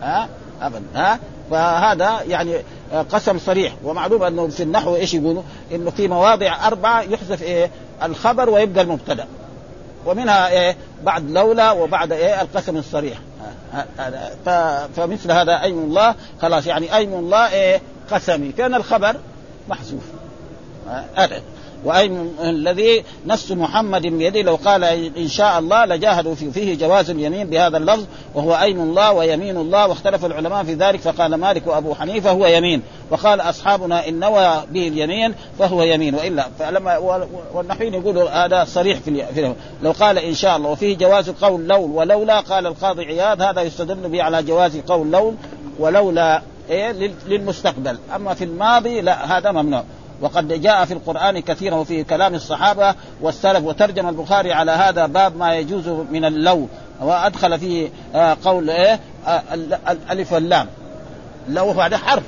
[0.01, 0.29] ها؟
[0.61, 0.83] ابدا.
[0.95, 1.19] ها؟
[1.51, 2.53] فهذا يعني
[3.11, 3.73] قسم صريح.
[3.83, 7.71] ومعلوم أنه في النحو إيش يقولوا؟ إنه في مواضع أربعة يحذف إيه؟
[8.03, 9.27] الخبر ويبقى المبتدأ.
[10.05, 13.17] ومنها إيه؟ بعد لولا وبعد إيه؟ القسم الصريح
[14.95, 19.15] فمثل هذا ايم الله خلاص يعني ايم الله إيه؟ قسمي كان الخبر
[19.69, 20.03] محذوف
[21.15, 21.41] هذا
[21.85, 22.11] وأي
[22.43, 24.83] الذي نفس محمد بيده لو قال
[25.17, 29.87] إن شاء الله لجاهدوا في فيه جواز اليمين بهذا اللفظ وهو أيم الله ويمين الله
[29.87, 34.87] واختلف العلماء في ذلك فقال مالك وأبو حنيفة هو يمين وقال أصحابنا إن نوى به
[34.87, 36.97] اليمين فهو يمين وإلا فلما
[37.53, 42.39] والنحويين يقولوا هذا صريح في, لو قال إن شاء الله وفيه جواز قول لول ولولا
[42.39, 45.35] قال القاضي عياض هذا يستدل به على جواز قول لول
[45.79, 46.91] ولولا إيه
[47.27, 47.97] للمستقبل.
[48.15, 49.83] أما في الماضي لا هذا ممنوع.
[50.21, 55.55] وقد جاء في القرآن كثيرا وفي كلام الصحابة والسلف وترجم البخاري على هذا باب ما
[55.55, 56.67] يجوز من اللو.
[57.01, 59.41] وأدخل فيه آه، قول إيه؟ آه،
[59.91, 60.67] الألف واللام.
[61.49, 62.23] لو بعد حرف.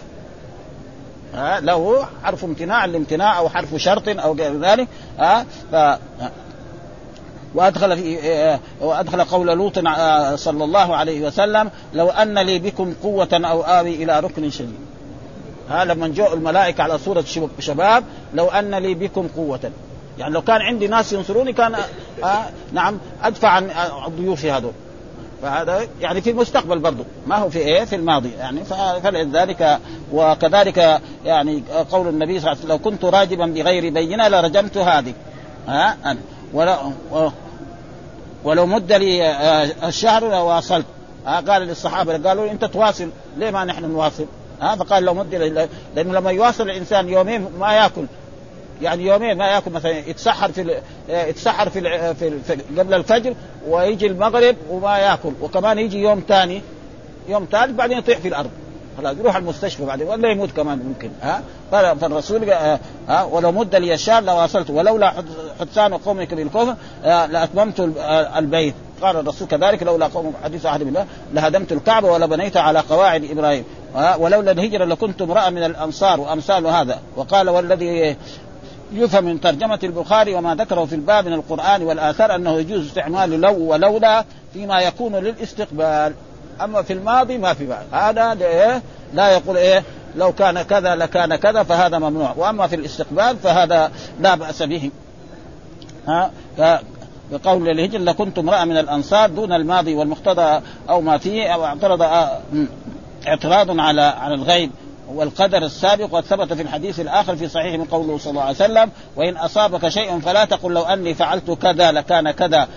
[1.33, 4.87] ها له حرف امتناع الامتناع أو حرف شرط أو غير ذلك.
[5.19, 5.99] ها ف
[7.55, 9.75] وأدخل في آه، وأدخل قول لوط
[10.35, 14.96] صلى الله عليه وسلم لو أن لي بكم قوة أو آوي إلى ركن شديد.
[15.69, 17.25] ها لما جاء الملائكة على صورة
[17.59, 18.03] شباب
[18.33, 19.71] لو أن لي بكم قوة.
[20.19, 21.75] يعني لو كان عندي ناس ينصروني كان
[22.23, 23.69] آه نعم أدفع عن
[24.17, 24.71] ضيوفي هذول.
[25.41, 28.63] فهذا يعني في المستقبل برضه ما هو في إيه؟ في الماضي يعني.
[29.03, 29.79] فلذلك
[30.13, 35.13] وكذلك يعني قول النبي صلى الله عليه وسلم لو كنت راجبا بغير بينة لرجمت هذه.
[35.67, 35.97] ها
[36.53, 36.75] ولو
[38.43, 40.85] ولو مد لي آه، الشهر لواصلت.
[41.25, 43.09] قال للصحابة قالوا أنت تواصل.
[43.37, 44.25] ليه ما نحن نواصل؟
[44.61, 45.35] ها فقال لو مد
[45.95, 48.05] لأنه لما يواصل الإنسان يومين ما يأكل.
[48.81, 51.81] يعني يومين ما يأكل مثلا يتسحر في يتسحر في,
[52.13, 53.33] في, في قبل الفجر
[53.67, 55.31] ويجي المغرب وما يأكل.
[55.41, 56.61] وكمان يجي يوم ثاني
[57.27, 58.49] يوم ثالث بعدين يطيح في الأرض.
[58.97, 61.09] خلاص يروح المستشفى بعدين ولا يموت كمان ممكن.
[61.21, 61.41] ها؟
[61.71, 62.49] فالرسول
[63.07, 64.69] ها ولو مد لي الشهر لواصلت.
[64.69, 65.13] ولولا
[65.59, 67.79] حدثان قومك بالكفر لأتممت
[68.37, 68.73] البيت.
[69.01, 73.63] قال الرسول كذلك لولا قوم حديث أحد بالله لهدمت الكعبة ولبنيت على قواعد إبراهيم.
[74.17, 76.99] ولولا الهجرة لكنت امرا من الأنصار وأمثال هذا.
[77.15, 78.15] وقال والذي
[78.93, 83.59] يفهم من ترجمة البخاري وما ذكره في الباب من القرآن والآثار أنه يجوز استعمال لو
[83.59, 86.13] ولولا فيما يكون للاستقبال.
[86.61, 88.81] أما في الماضي ما في بعد هذا
[89.13, 89.83] لا يقول إيه
[90.15, 92.33] لو كان كذا لكان كذا فهذا ممنوع.
[92.37, 94.91] وأما في الاستقبال فهذا لا بأس به.
[96.07, 96.31] ها؟
[97.31, 102.41] بقول الهجر لكنت امرأة من الأنصار دون الماضي والمقتضى أو ما فيه أو اعترض آه،
[103.27, 104.71] اعتراض على على الغيب
[105.13, 109.37] والقدر السابق وثبت في الحديث الآخر في صحيح من قوله صلى الله عليه وسلم وإن
[109.37, 112.67] أصابك شيء فلا تقل لو أني فعلت كذا لكان كذا.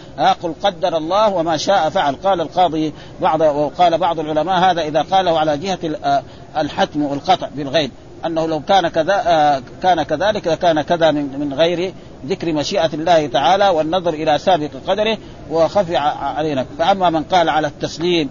[0.42, 2.14] قل قدر الله وما شاء فعل.
[2.14, 6.22] قال القاضي بعض وقال بعض العلماء هذا إذا قاله على جهة آه،
[6.56, 7.90] الحتم والقطع بالغيب
[8.26, 11.94] أنه لو كان كذا آه، كان كذلك لكان كذا من من غير
[12.26, 15.18] ذكر مشيئة الله تعالى والنظر إلى سابق قدره
[15.50, 16.66] وخفي علينا.
[16.78, 18.30] فأما من قال على التسليم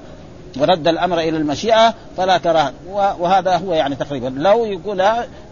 [0.58, 2.74] ورد الأمر إلى المشيئة فلا تراه
[3.20, 4.28] وهذا هو يعني تقريبا.
[4.38, 4.98] لو يقول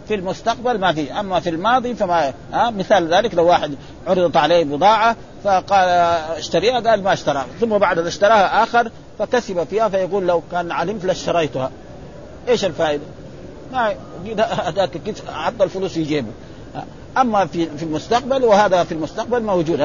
[0.08, 1.12] في المستقبل ما في.
[1.12, 3.74] أما في الماضي فما ها مثال ذلك لو واحد
[4.06, 5.88] عرضت عليه بضاعة فقال
[6.38, 7.46] اشتريها قال ما اشتراها.
[7.60, 11.70] ثم بعد اشتراها آخر فكسب فيها فيقول لو كان علمت لاشتريتها.
[12.48, 13.02] إيش الفائدة؟
[13.72, 13.94] ما
[14.64, 14.90] هذاك
[15.28, 16.28] حط الفلوس في جيبه
[17.16, 19.80] أما في في المستقبل وهذا في المستقبل موجود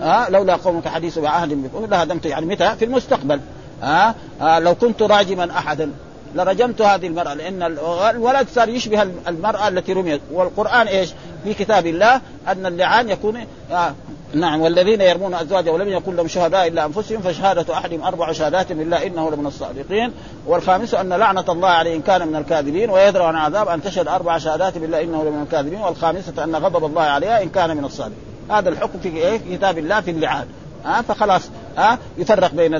[0.00, 3.40] ها؟ لولا قومك حديث بعهد بكم لهدمت يعني متى؟ في المستقبل.
[3.82, 5.90] ها آه لو كنت راجما أحدا
[6.34, 7.62] لرجمت هذه المرأة لأن
[8.10, 10.20] الولد صار يشبه المرأة التي رميت.
[10.32, 11.10] والقرآن إيش؟
[11.44, 13.94] في كتاب الله أن اللعان يكون آه
[14.34, 19.06] نعم والذين يرمون أزواجهم ولم يكن لهم شهداء إلا أنفسهم فشهادة أحدهم أربع شهادات بالله
[19.06, 20.12] إنه لمن الصادقين.
[20.46, 24.38] والخامس أن لعنة الله عليه إن كان من الكاذبين ويدرى عن عذاب أن تشهد أربع
[24.38, 25.80] شهادات بالله إنه لمن الكاذبين.
[25.80, 28.18] والخامسة أن غضب الله عليها إن كان من الصادقين.
[28.50, 30.46] هذا الحكم في إيه؟ كتاب الله في اللعان.
[30.84, 31.42] ها؟ فخلاص.
[31.76, 32.74] ها؟ يفرق بين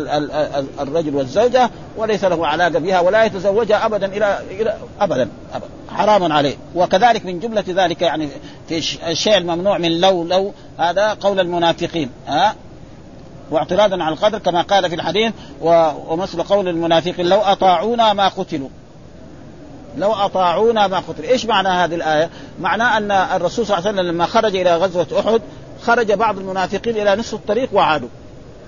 [0.80, 5.68] الرجل والزوجة وليس له علاقة بها ولا يتزوجها ابدا إلى إلى ابدا, أبداً.
[5.88, 6.56] حرام عليه.
[6.74, 8.28] وكذلك من جملة ذلك يعني
[8.68, 8.78] في
[9.10, 12.54] الشيء الممنوع من لو لو هذا قول المنافقين ها؟
[13.50, 18.68] واعتراضا على القدر كما قال في الحديث ومثل قول المنافقين لو أطاعونا ما قتلوا.
[19.98, 24.14] لو أطاعونا ما قتلوا، إيش معنى هذه الآية؟ معناه أن الرسول صلى الله عليه وسلم
[24.14, 25.40] لما خرج إلى غزوة أحد
[25.82, 28.08] خرج بعض المنافقين إلى نصف الطريق وعادوا.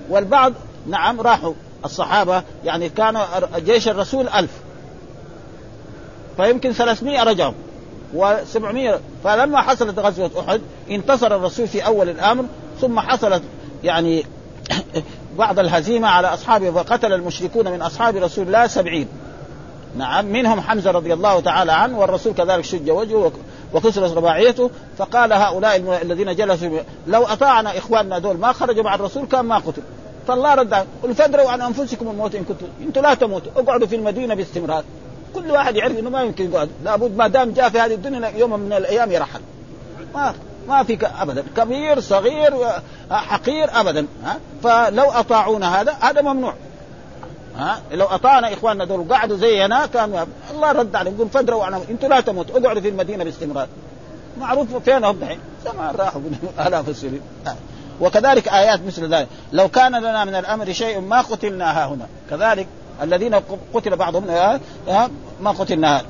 [0.09, 0.53] والبعض
[0.87, 1.55] نعم راحوا.
[1.85, 3.19] الصحابة يعني كان
[3.57, 4.51] جيش الرسول ألف.
[6.37, 7.53] فيمكن 300 رجعوا.
[8.17, 12.45] و700 فلما حصلت غزوة أحد انتصر الرسول في أول الأمر
[12.81, 13.43] ثم حصلت
[13.85, 14.27] يعني
[15.39, 19.09] بعض الهزيمة على أصحابه وقتل المشركون من أصحاب رسول الله سبعين.
[19.97, 23.33] نعم منهم حمزة رضي الله تعالى عنه والرسول كذلك شج وجهه
[23.75, 29.41] وكسرت رباعيته فقال هؤلاء الذين جلسوا لو اطاعنا إخواننا دول ما خرجوا مع الرسول كان
[29.41, 29.83] ما قتل
[30.29, 34.35] فالله رد قل فادروا عن أنفسكم الموت إن كنتم أنتم لا تموتوا اقعدوا في المدينة
[34.35, 34.85] باستمرار.
[35.35, 38.61] كل واحد يعرف إنه ما يمكن يقعد لابد ما دام جاء في هذه الدنيا يوم
[38.61, 39.41] من الأيام يرحل.
[40.15, 40.35] ما
[40.69, 42.53] ما في ابدا كبير صغير
[43.11, 46.55] حقير ابدا ها؟ فلو أطاعونا هذا هذا ممنوع.
[47.59, 51.83] ها؟ لو أطعنا إخواننا دول قعدوا زينا كان الله رد عليهم يقول فدروا عنهم.
[51.91, 53.69] أنتم لا تموتوا اقعدوا في المدينة باستمرار.
[54.41, 56.21] معروف فين هم دحين زمان راحوا
[56.67, 57.21] آلاف السنين.
[58.01, 59.29] وكذلك آيات مثل ذلك.
[59.53, 62.07] لو كان لنا من الأمر شيء ما قتلنا ها هنا.
[62.31, 62.67] كذلك
[63.03, 63.35] الذين
[63.75, 64.25] قتل بعضهم
[65.41, 66.03] ما قتلنا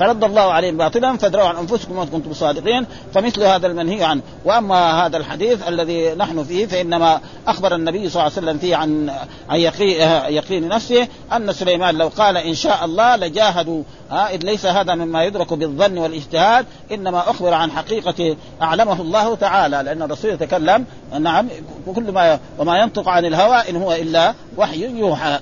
[0.00, 5.06] فرد الله عليهم باطلا فادروا عن أنفسكم ما كنتم صادقين فمثل هذا المنهي عنه وأما
[5.06, 9.10] هذا الحديث الذي نحن فيه فإنما أخبر النبي صلى الله عليه وسلم فيه عن
[9.48, 9.60] عن
[10.28, 13.82] يقين نفسه أن سليمان لو قال إن شاء الله لجاهدوا.
[14.10, 19.82] ها إذ ليس هذا مما يدرك بالظن والاجتهاد إنما أخبر عن حقيقة أعلمه الله تعالى
[19.82, 20.84] لأن الرسول يتكلم
[21.20, 21.48] نعم
[21.94, 25.38] كل ما وما ينطق عن الهوى إن هو إلا وحي يوحى.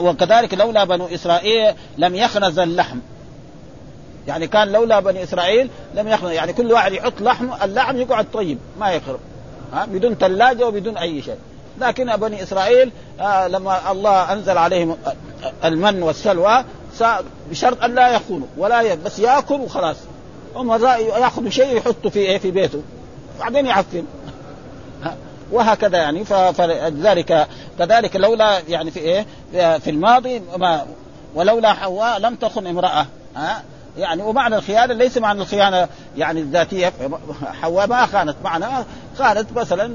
[0.00, 2.98] وكذلك لولا بنو إسرائيل لم يخنز اللحم.
[4.28, 8.58] يعني كان لولا بني إسرائيل لم يخنز يعني كل واحد يحط لحم اللحم يقعد طيب
[8.80, 9.20] ما يخرب.
[9.72, 11.38] ها؟ بدون ثلاجه وبدون أي شيء.
[11.80, 14.96] لكن بني إسرائيل آه لما الله أنزل عليهم
[15.64, 16.64] المن والسلوى
[17.50, 19.96] بشرط أن لا يخونوا ولا بس ياكل وخلاص
[20.56, 22.82] هم يأخذوا شيء يحطوا في إيه؟ في بيته.
[23.40, 24.04] بعدين يعفن
[25.52, 26.24] وهكذا يعني.
[26.24, 29.26] فلذلك كذلك لولا يعني في إيه؟
[29.78, 30.86] في الماضي ما
[31.34, 33.06] ولولا حواء لم تخن امرأة.
[33.36, 33.62] ها؟
[33.98, 36.92] يعني ومعنى الخيانة ليس معنى الخيانة يعني الذاتية.
[37.62, 38.36] حواء ما خانت.
[38.44, 38.66] معنى
[39.18, 39.92] خانت مثلا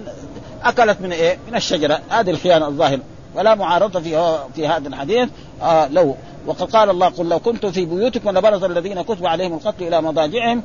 [0.64, 2.00] أكلت من إيه؟ من الشجرة.
[2.10, 3.02] هذه الخيانة الظاهرة.
[3.36, 5.30] ولا معارضة في في هذا الحديث.
[5.62, 6.16] آه لو
[6.48, 10.64] وقد قال الله قل لو كنتم في بيوتكم لبرز الذين كتب عليهم القتل إلى مضاجعهم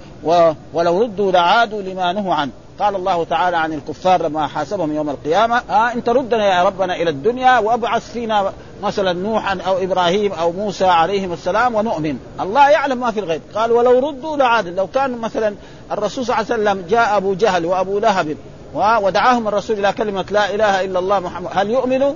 [0.75, 2.51] ولو ردوا لعادوا لما نهوا عنه.
[2.81, 5.63] قال الله تعالى عن الكفار لما حاسبهم يوم القيامة.
[5.71, 10.85] آه انت ردنا يا ربنا إلى الدنيا وأبعث فينا مثلا نوحا أو إبراهيم أو موسى
[10.87, 12.19] عليهم السلام ونؤمن.
[12.41, 13.43] الله يعلم ما في الغيب.
[13.55, 15.55] قال ولو ردوا لعاد لو كان مثلا
[15.93, 18.37] الرسول صلى الله عليه وسلم جاء أبو جهل وأبو لهب
[18.75, 21.51] ودعاهم الرسول إلى كلمة لا إله إلا الله محمد.
[21.53, 22.13] هل يؤمنوا؟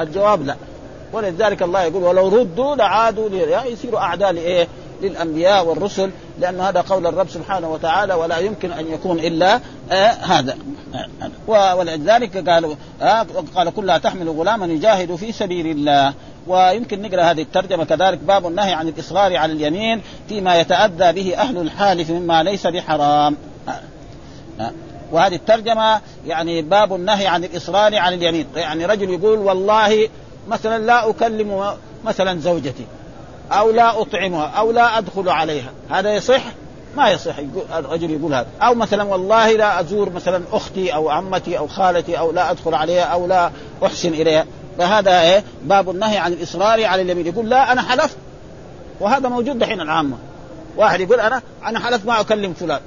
[0.00, 0.56] الجواب لا.
[1.12, 3.28] ولذلك الله يقول ولو ردوا لعادوا
[3.66, 4.68] يصيروا أعداء لإيه؟
[5.02, 6.10] للأنبياء والرسل.
[6.40, 10.56] لأن هذا قول الرب سبحانه وتعالى ولا يمكن أن يكون إلا آه هذا.
[11.46, 16.14] ولذلك قالوا آه قال كلها تحمل غلاما يجاهد في سبيل الله.
[16.46, 17.84] ويمكن نقرأ هذه الترجمة.
[17.84, 23.36] كذلك باب النهي عن الإصرار على اليمين فيما يتأذى به أهل الحالف مما ليس بحرام.
[23.68, 23.80] آه
[24.60, 24.72] آه.
[25.12, 28.46] وهذه الترجمة يعني باب النهي عن الإصرار على اليمين.
[28.56, 30.08] يعني رجل يقول والله
[30.48, 31.74] مثلا لا أكلم
[32.04, 32.84] مثلا زوجتي.
[33.52, 35.70] أو لا أطعمها أو لا أدخل عليها.
[35.90, 36.42] هذا يصح؟
[36.96, 37.34] ما يصح.
[37.76, 38.46] الرجل يقول هذا.
[38.62, 43.02] أو مثلا والله لا أزور مثلا أختي أو عمتي أو خالتي أو لا أدخل عليها
[43.02, 43.50] أو لا
[43.84, 44.46] أحسن إليها.
[44.78, 47.26] فهذا إيه؟ باب النهي عن الإصرار على اليمين.
[47.26, 48.16] يقول لا أنا حلفت.
[49.00, 50.16] وهذا موجود دحين العامة.
[50.76, 52.80] واحد يقول أنا أنا حلفت ما أكلم فلان.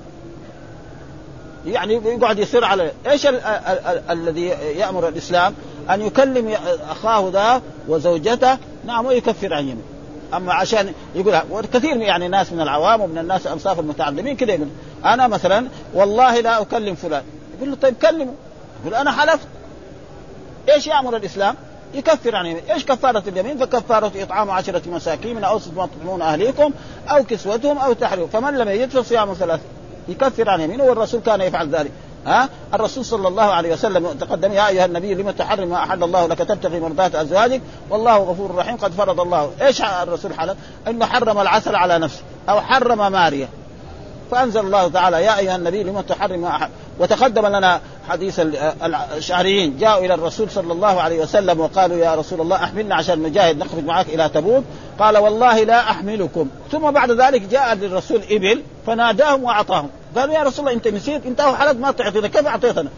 [1.65, 4.47] يعني يقعد يصر على إيش ال ال ال الذي
[4.77, 5.53] يأمر الإسلام؟
[5.89, 6.55] أن يكلم
[6.89, 9.92] أخاه ذا وزوجته نعم ويكفر عن يمين
[10.37, 14.67] أما عشان يقول وكثير يعني ناس من العوام ومن الناس أنصاف المتعلمين كذا يقول
[15.05, 17.23] أنا مثلا والله لا أكلم فلان.
[17.57, 18.33] يقول له طيب كلمه.
[18.81, 19.47] يقول أنا حلفت.
[20.69, 21.55] إيش يأمر الإسلام؟
[21.93, 26.71] يكفر عن يمين، إيش كفارة اليمين؟ فكفارة إطعام عشرة مساكين من أوسط ما تطعمون أهليكم
[27.07, 29.59] أو كسوتهم أو تحرير، فمن لم يجد فصيام ثلاث
[30.09, 31.91] يكفر عن يمينه والرسول كان يفعل ذلك،
[32.25, 36.25] ها؟ الرسول صلى الله عليه وسلم تقدم يا أيها النبي لم تحرم ما أحل الله
[36.25, 39.51] لك؟ تبتغي مرضات أزواجك؟ والله غفور رحيم قد فرض الله.
[39.61, 40.57] إيش الرسول حلف؟
[40.87, 43.49] إنه حرم العسل على نفسه أو حرم ماريه
[44.31, 48.39] فأنزل الله تعالى يا أيها النبي لم تحرم ما أحل وتقدم لنا حديث
[48.83, 49.77] الأشعريين.
[49.77, 53.85] جاءوا إلى الرسول صلى الله عليه وسلم وقالوا يا رسول الله أحملنا عشان نجاهد نخرج
[53.85, 54.63] معك إلى تبوك.
[54.99, 56.47] قال والله لا أحملكم.
[56.71, 59.89] ثم بعد ذلك جاء للرسول إبل فناداهم وأعطاهم.
[60.15, 62.89] قالوا يا رسول الله إنت نسيت؟ إنت حلت ما تعطينا كيف أعطيتنا؟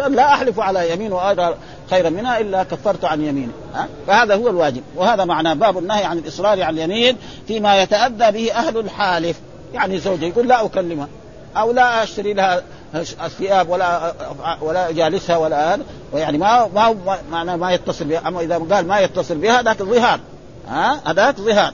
[0.00, 1.54] قال لا أحلف على يمين واجر
[1.90, 4.82] خيرا منها إلا كفرت عن يميني ها؟ فهذا هو الواجب.
[4.96, 7.16] وهذا معناه باب النهي عن الإصرار على اليمين
[7.46, 9.36] فيما يتأذى به أهل الحالف.
[9.74, 11.08] يعني زوجة يقول لا أكلمها
[11.56, 12.62] أو لا أشتري لها
[13.24, 14.14] الثياب ولا
[14.60, 15.78] ولا جالسها ولا
[16.14, 18.28] يعني ما ما معنى ما يتصل بها.
[18.28, 20.20] أما إذا قال ما يتصل بها ذاك ظهار
[20.68, 21.72] ها؟ هذاك ظهار.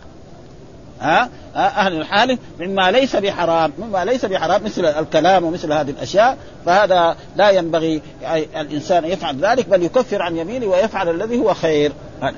[1.00, 6.36] ها؟ أهل الحال مما ليس بحرام مما ليس بحرام مثل الكلام ومثل هذه الأشياء.
[6.66, 8.02] فهذا لا ينبغي
[8.56, 11.92] الإنسان يفعل ذلك بل يكفر عن يمينه ويفعل الذي هو خير.
[12.22, 12.34] ها؟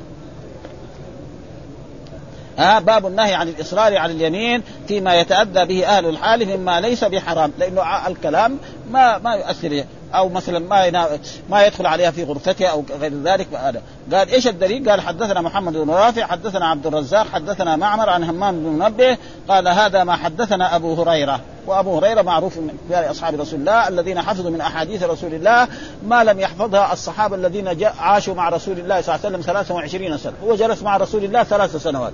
[2.79, 8.07] باب النهي عن الإصرار على اليمين فيما يتأذى به أهل الحال مما ليس بحرام لأنه
[8.07, 8.59] الكلام
[8.91, 9.85] ما ما يؤثر
[10.15, 11.19] أو مثلا ما
[11.51, 13.83] ما يدخل عليها في غرفتها أو غير ذلك هذا.
[14.13, 18.61] قال إيش الدليل؟ قال حدثنا محمد بن رافع حدثنا عبد الرزاق حدثنا معمر عن همام
[18.61, 19.17] بن منبه
[19.49, 21.41] قال هذا ما حدثنا أبو هريرة.
[21.67, 25.69] وأبو هريرة معروف من أصحاب رسول الله الذين حفظوا من أحاديث رسول الله
[26.07, 30.33] ما لم يحفظها الصحابة الذين عاشوا مع رسول الله صلى الله عليه وسلم 23 سنة.
[30.45, 32.13] هو جلس مع رسول الله ثلاث سنوات.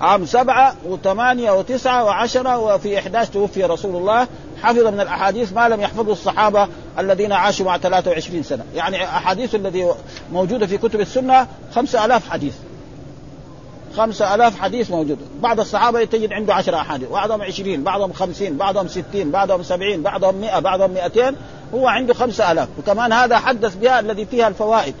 [0.00, 4.26] عام سبعة وثمانية وتسعة وعشرة وفي إحداث توفي رسول الله.
[4.62, 8.64] حفظ من الأحاديث ما لم يحفظه الصحابة الذين عاشوا مع 23 سنة.
[8.74, 9.88] يعني أحاديث الذي
[10.32, 12.54] موجودة في كتب السنة خمسة ألاف حديث.
[13.96, 17.08] خمسة ألاف حديث موجود بعض الصحابة تجد عنده عشرة أحاديث.
[17.08, 21.36] بعضهم عشرين بعضهم خمسين بعضهم ستين بعضهم سبعين بعضهم مئة بعضهم مئتين.
[21.74, 22.68] هو عنده خمسة ألاف.
[22.78, 24.94] وكمان هذا حدث بها الذي فيها الفوائد.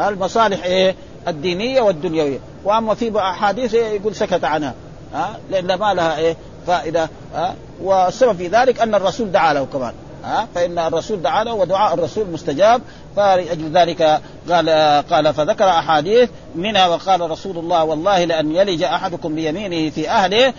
[0.00, 0.94] المصالح إيه؟
[1.28, 2.38] الدينية والدنيوية.
[2.64, 4.74] وأما في أحاديث يقول سكت عنها.
[5.14, 7.08] ها؟ لأن ما لها إيه؟ فائدة.
[7.34, 9.92] ها؟ والسبب في ذلك أن الرسول دعا له كمان.
[10.24, 12.80] ها؟ فإن الرسول دعا له ودعاء الرسول مستجاب.
[13.16, 14.20] فلأجل ذلك
[14.50, 14.68] قال
[15.10, 20.52] قال فذكر أحاديث منها وقال رسول الله والله لأن يلج أحدكم بيمينه في أهله.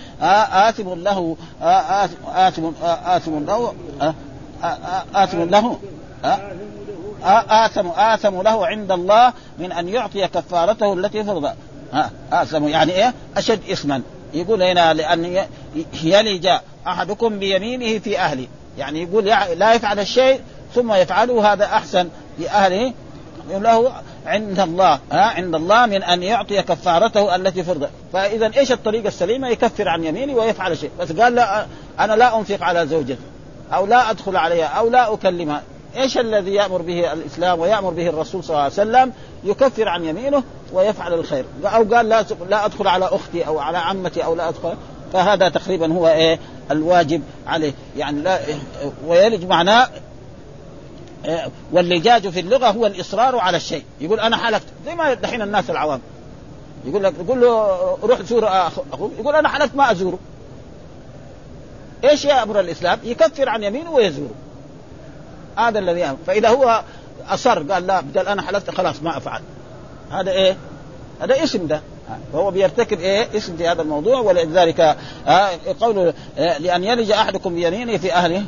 [0.70, 2.72] آثم له آثم
[3.05, 3.74] آثم له
[5.15, 5.78] آثم له.
[7.49, 11.49] آثم آثم له عند الله من أن يعطي كفارته التي فرض
[12.32, 14.01] آثم يعني إيه؟ أشد إثما.
[14.34, 15.45] يقول هنا لأن
[16.03, 16.49] يلج
[16.88, 18.47] أحدكم بيمينه في أهله.
[18.78, 19.25] يعني يقول
[19.55, 20.41] لا يفعل الشيء
[20.75, 22.09] ثم يفعله هذا أحسن
[22.39, 22.93] لأهله.
[23.51, 23.91] له
[24.25, 24.99] عند الله.
[25.11, 30.03] ها عند الله من أن يعطي كفارته التي فرض فإذا إيش الطريقة السليمة؟ يكفر عن
[30.03, 30.91] يمينه ويفعل شيء.
[30.99, 31.65] بس قال لا
[31.99, 33.17] أنا لا أنفق على زوجتي.
[33.73, 35.61] أو لا أدخل عليها أو لا أكلمها.
[35.98, 40.43] إيش الذي يأمر به الإسلام ويأمر به الرسول صلى الله عليه وسلم؟ يكفر عن يمينه
[40.74, 41.45] ويفعل الخير.
[41.64, 44.74] أو قال لا لا أدخل على أختي أو على عمتي أو لا أدخل.
[45.14, 46.39] فهذا تقريبا هو إيه؟
[46.72, 47.74] الواجب عليه.
[47.98, 48.39] يعني لا
[49.08, 49.89] ويلج معناه
[51.72, 53.84] واللجاج في اللغة هو الإصرار على الشيء.
[54.02, 56.02] يقول أنا حلفت زي ما دحين الناس العوام.
[56.86, 59.12] يقول لك يقول له روح زور أخوك.
[59.20, 60.20] يقول أنا حلفت ما أزوره.
[62.04, 64.32] إيش يأمر الإسلام؟ يكفر عن يمينه ويزوره.
[65.58, 66.84] هذا الذي يأمر فإذا هو
[67.30, 69.41] أصر قال لا بدل أنا حلفت خلاص ما أفعل.
[70.12, 70.58] هذا إيه؟
[71.22, 71.82] هذا اسم ده.
[72.34, 74.97] فهو بيرتكب إيه؟ اسم في هذا الموضوع ولذلك
[75.28, 75.49] آه
[75.82, 78.43] قوله آه لأن يلج أحدكم بيمينه في أهله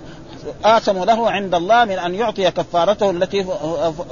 [0.65, 3.45] آثم له عند الله من أن يعطي كفارته التي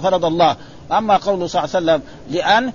[0.04, 0.56] فرض الله.
[0.92, 2.74] أما قوله صلى الله عليه وسلم لأن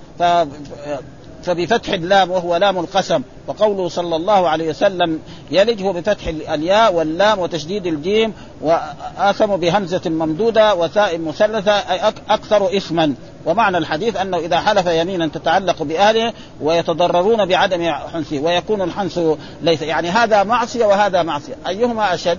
[1.43, 5.19] فبفتح اللام وهو لام القسم وقوله صلى الله عليه وسلم
[5.51, 13.13] يلج هو بفتح الياء واللام وتشديد الجيم وآثم بهمزة ممدودة وتاء مثلثة أي أكثر إثما.
[13.45, 19.19] ومعنى الحديث أنه إذا حلف يمينا تتعلق بأهله ويتضررون بعدم حنسه ويكون الحنس
[19.61, 21.55] ليس يعني هذا معصية وهذا معصية.
[21.67, 22.37] أيهما أشد؟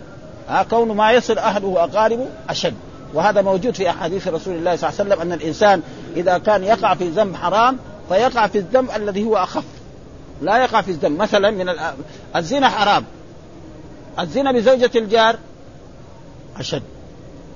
[0.49, 2.75] ها كون ما يصل أهله وأقاربه أشد.
[3.15, 5.83] وهذا موجود في أحاديث رسول الله صلى الله عليه وسلم أن الإنسان
[6.17, 7.79] إذا كان يقع في ذنب حرام
[8.09, 9.65] فيقع في الذنب الذي هو أخف.
[10.43, 11.75] لا يقع في الذنب مثلا من
[12.37, 13.05] الزنا حرام.
[14.19, 15.37] الزنا بزوجة الجار
[16.57, 16.83] أشد.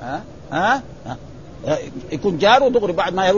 [0.02, 0.22] ها؟
[0.52, 1.16] ها, ها؟
[2.12, 3.30] يكون جاره دغري بعد ما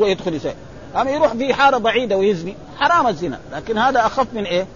[0.00, 0.54] هو يدخل يسوي.
[0.96, 3.40] أما يروح في حارة بعيدة ويزني حرام الزنا.
[3.52, 4.66] لكن هذا أخف من إيه؟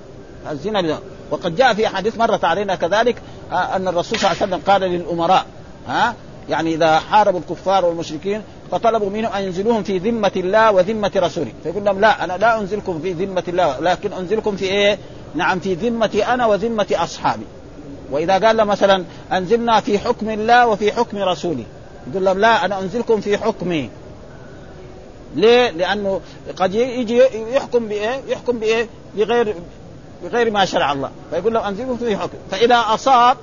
[0.51, 1.03] الزنا بذلك.
[1.31, 5.47] وقد جاء في حديث مرت علينا كذلك أن الرسول صلى الله عليه وسلم قال للأمراء
[5.89, 6.15] ها؟
[6.49, 8.43] يعني إذا حاربوا الكفار والمشركين
[8.73, 13.01] فطلبوا منهم أن ينزلوهم في ذمة الله وذمة رسوله فيقول لهم لا أنا لا أنزلكم
[13.01, 14.99] في ذمة الله لكن أنزلكم في إيه؟
[15.35, 17.45] نعم في ذمتي أنا وذمة أصحابي
[18.11, 21.65] وإذا قال له مثلا أنزلنا في حكم الله وفي حكم رسوله
[22.11, 23.91] يقول لهم لا أنا أنزلكم في حكمي
[25.35, 26.21] ليه؟ لأنه
[26.57, 29.55] قد يجي يحكم بإيه؟ يحكم بإيه؟ بغير
[30.25, 33.37] بغير ما شرع الله فيقول له أنزلكم في حكم فإذا أصاب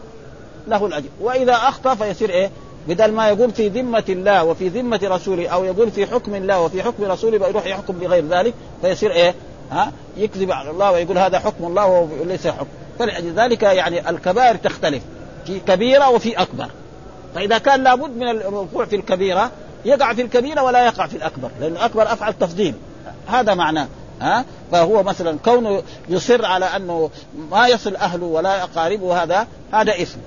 [0.68, 2.52] له الأجر وإذا أخطأ فيصير إيه؟
[2.90, 6.84] بدل ما يقول في ذمة الله وفي ذمة رسوله أو يقول في حكم الله وفي
[6.84, 9.36] حكم رسوله يروح يحكم بغير ذلك فيصير إيه؟
[9.72, 12.68] ها؟ يكذب على الله ويقول هذا حكم الله وليس حكم.
[13.00, 15.04] فلذلك يعني الكبائر تختلف
[15.46, 16.68] في كبيرة وفي أكبر.
[17.36, 19.52] فإذا كان لابد من الوقوع في الكبيرة
[19.86, 22.74] يقع في الكبيرة ولا يقع في الأكبر لأن الأكبر أفعل تفضيل.
[23.28, 23.88] هذا معناه.
[24.22, 27.10] ها؟ فهو مثلا كونه يصر على أنه
[27.52, 30.20] ما يصل أهله ولا أقاربه هذا هذا إثم.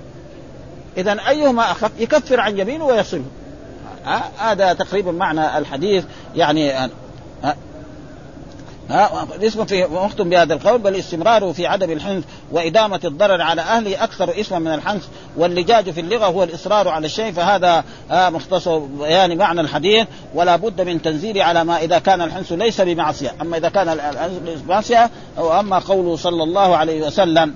[0.97, 3.25] اذا أيهما أخف؟ يكفر عن يمينه ويصله
[4.37, 6.03] هذا تقريبا معنى الحديث.
[6.35, 6.71] يعني
[8.89, 14.03] ها الاسم في مختم بهذا القول بل استمراره في عدم الحنث وإدامة الضرر على أهله
[14.03, 15.07] أكثر اسما من الحنث.
[15.37, 20.07] واللجاج في اللغة هو الإصرار على الشيء فهذا مختصر بيان معنى الحديث.
[20.33, 23.31] ولا بد من تنزيله على ما إذا كان الحنث ليس بمعصية.
[23.41, 27.53] أما إذا كان الحنث بمعصية أو أما قوله صلى الله عليه وسلم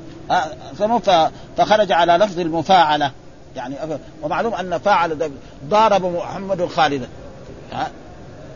[1.58, 3.12] فخرج على لفظ المفاعلة.
[3.58, 3.76] يعني
[4.24, 5.32] ومعلوم أن فاعل
[5.70, 7.08] ضارب محمد خالدا.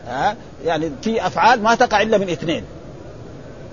[0.06, 2.64] ها؟ يعني في أفعال ما تقع إلا من اثنين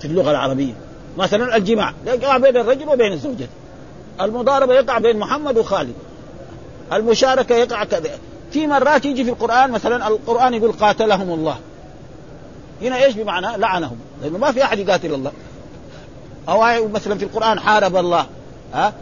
[0.00, 0.72] في اللغة العربية.
[1.16, 1.94] مثلا الجماع.
[2.06, 3.48] يقع بين الرجل وبين الزوجة.
[4.20, 5.94] المضاربة يقع بين محمد وخالد.
[6.92, 8.10] المشاركة يقع كذا
[8.52, 11.58] في مرات يجي في القرآن مثلا القرآن يقول قاتلهم الله.
[12.82, 13.96] هنا إيش بمعنى؟ لعنهم.
[14.22, 15.32] لأنه ما في أحد يقاتل الله.
[16.48, 18.26] أو مثلا في القرآن حارب الله.
[18.74, 18.92] ها؟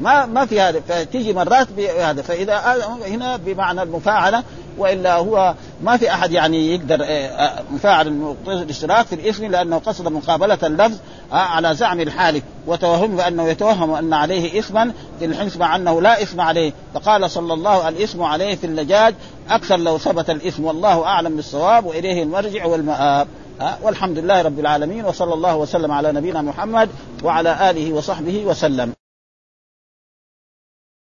[0.00, 0.80] ما ما في هذا.
[0.88, 2.76] فتيجي مرات بهذا فإذا
[3.06, 4.42] هنا بمعنى المفاعلة
[4.78, 10.08] وإلا هو ما في أحد يعني يقدر آه، آه، مفاعل الاشتراك في الاسم لأنه قصد
[10.08, 10.96] مقابلة اللفظ
[11.32, 16.22] آه، على زعم الحالك وتوهم بأنه يتوهم أن عليه اسما في الحنس مع أنه لا
[16.22, 16.72] اسم عليه.
[16.94, 19.14] فقال صلى الله الاسم عليه في اللجاج
[19.50, 23.28] أكثر لو ثبت الاسم والله أعلم بالصواب وإليه المرجع والمآب.
[23.82, 26.88] والحمد لله رب العالمين وصلى الله وسلم على نبينا محمد
[27.24, 28.92] وعلى آله وصحبه وسلم.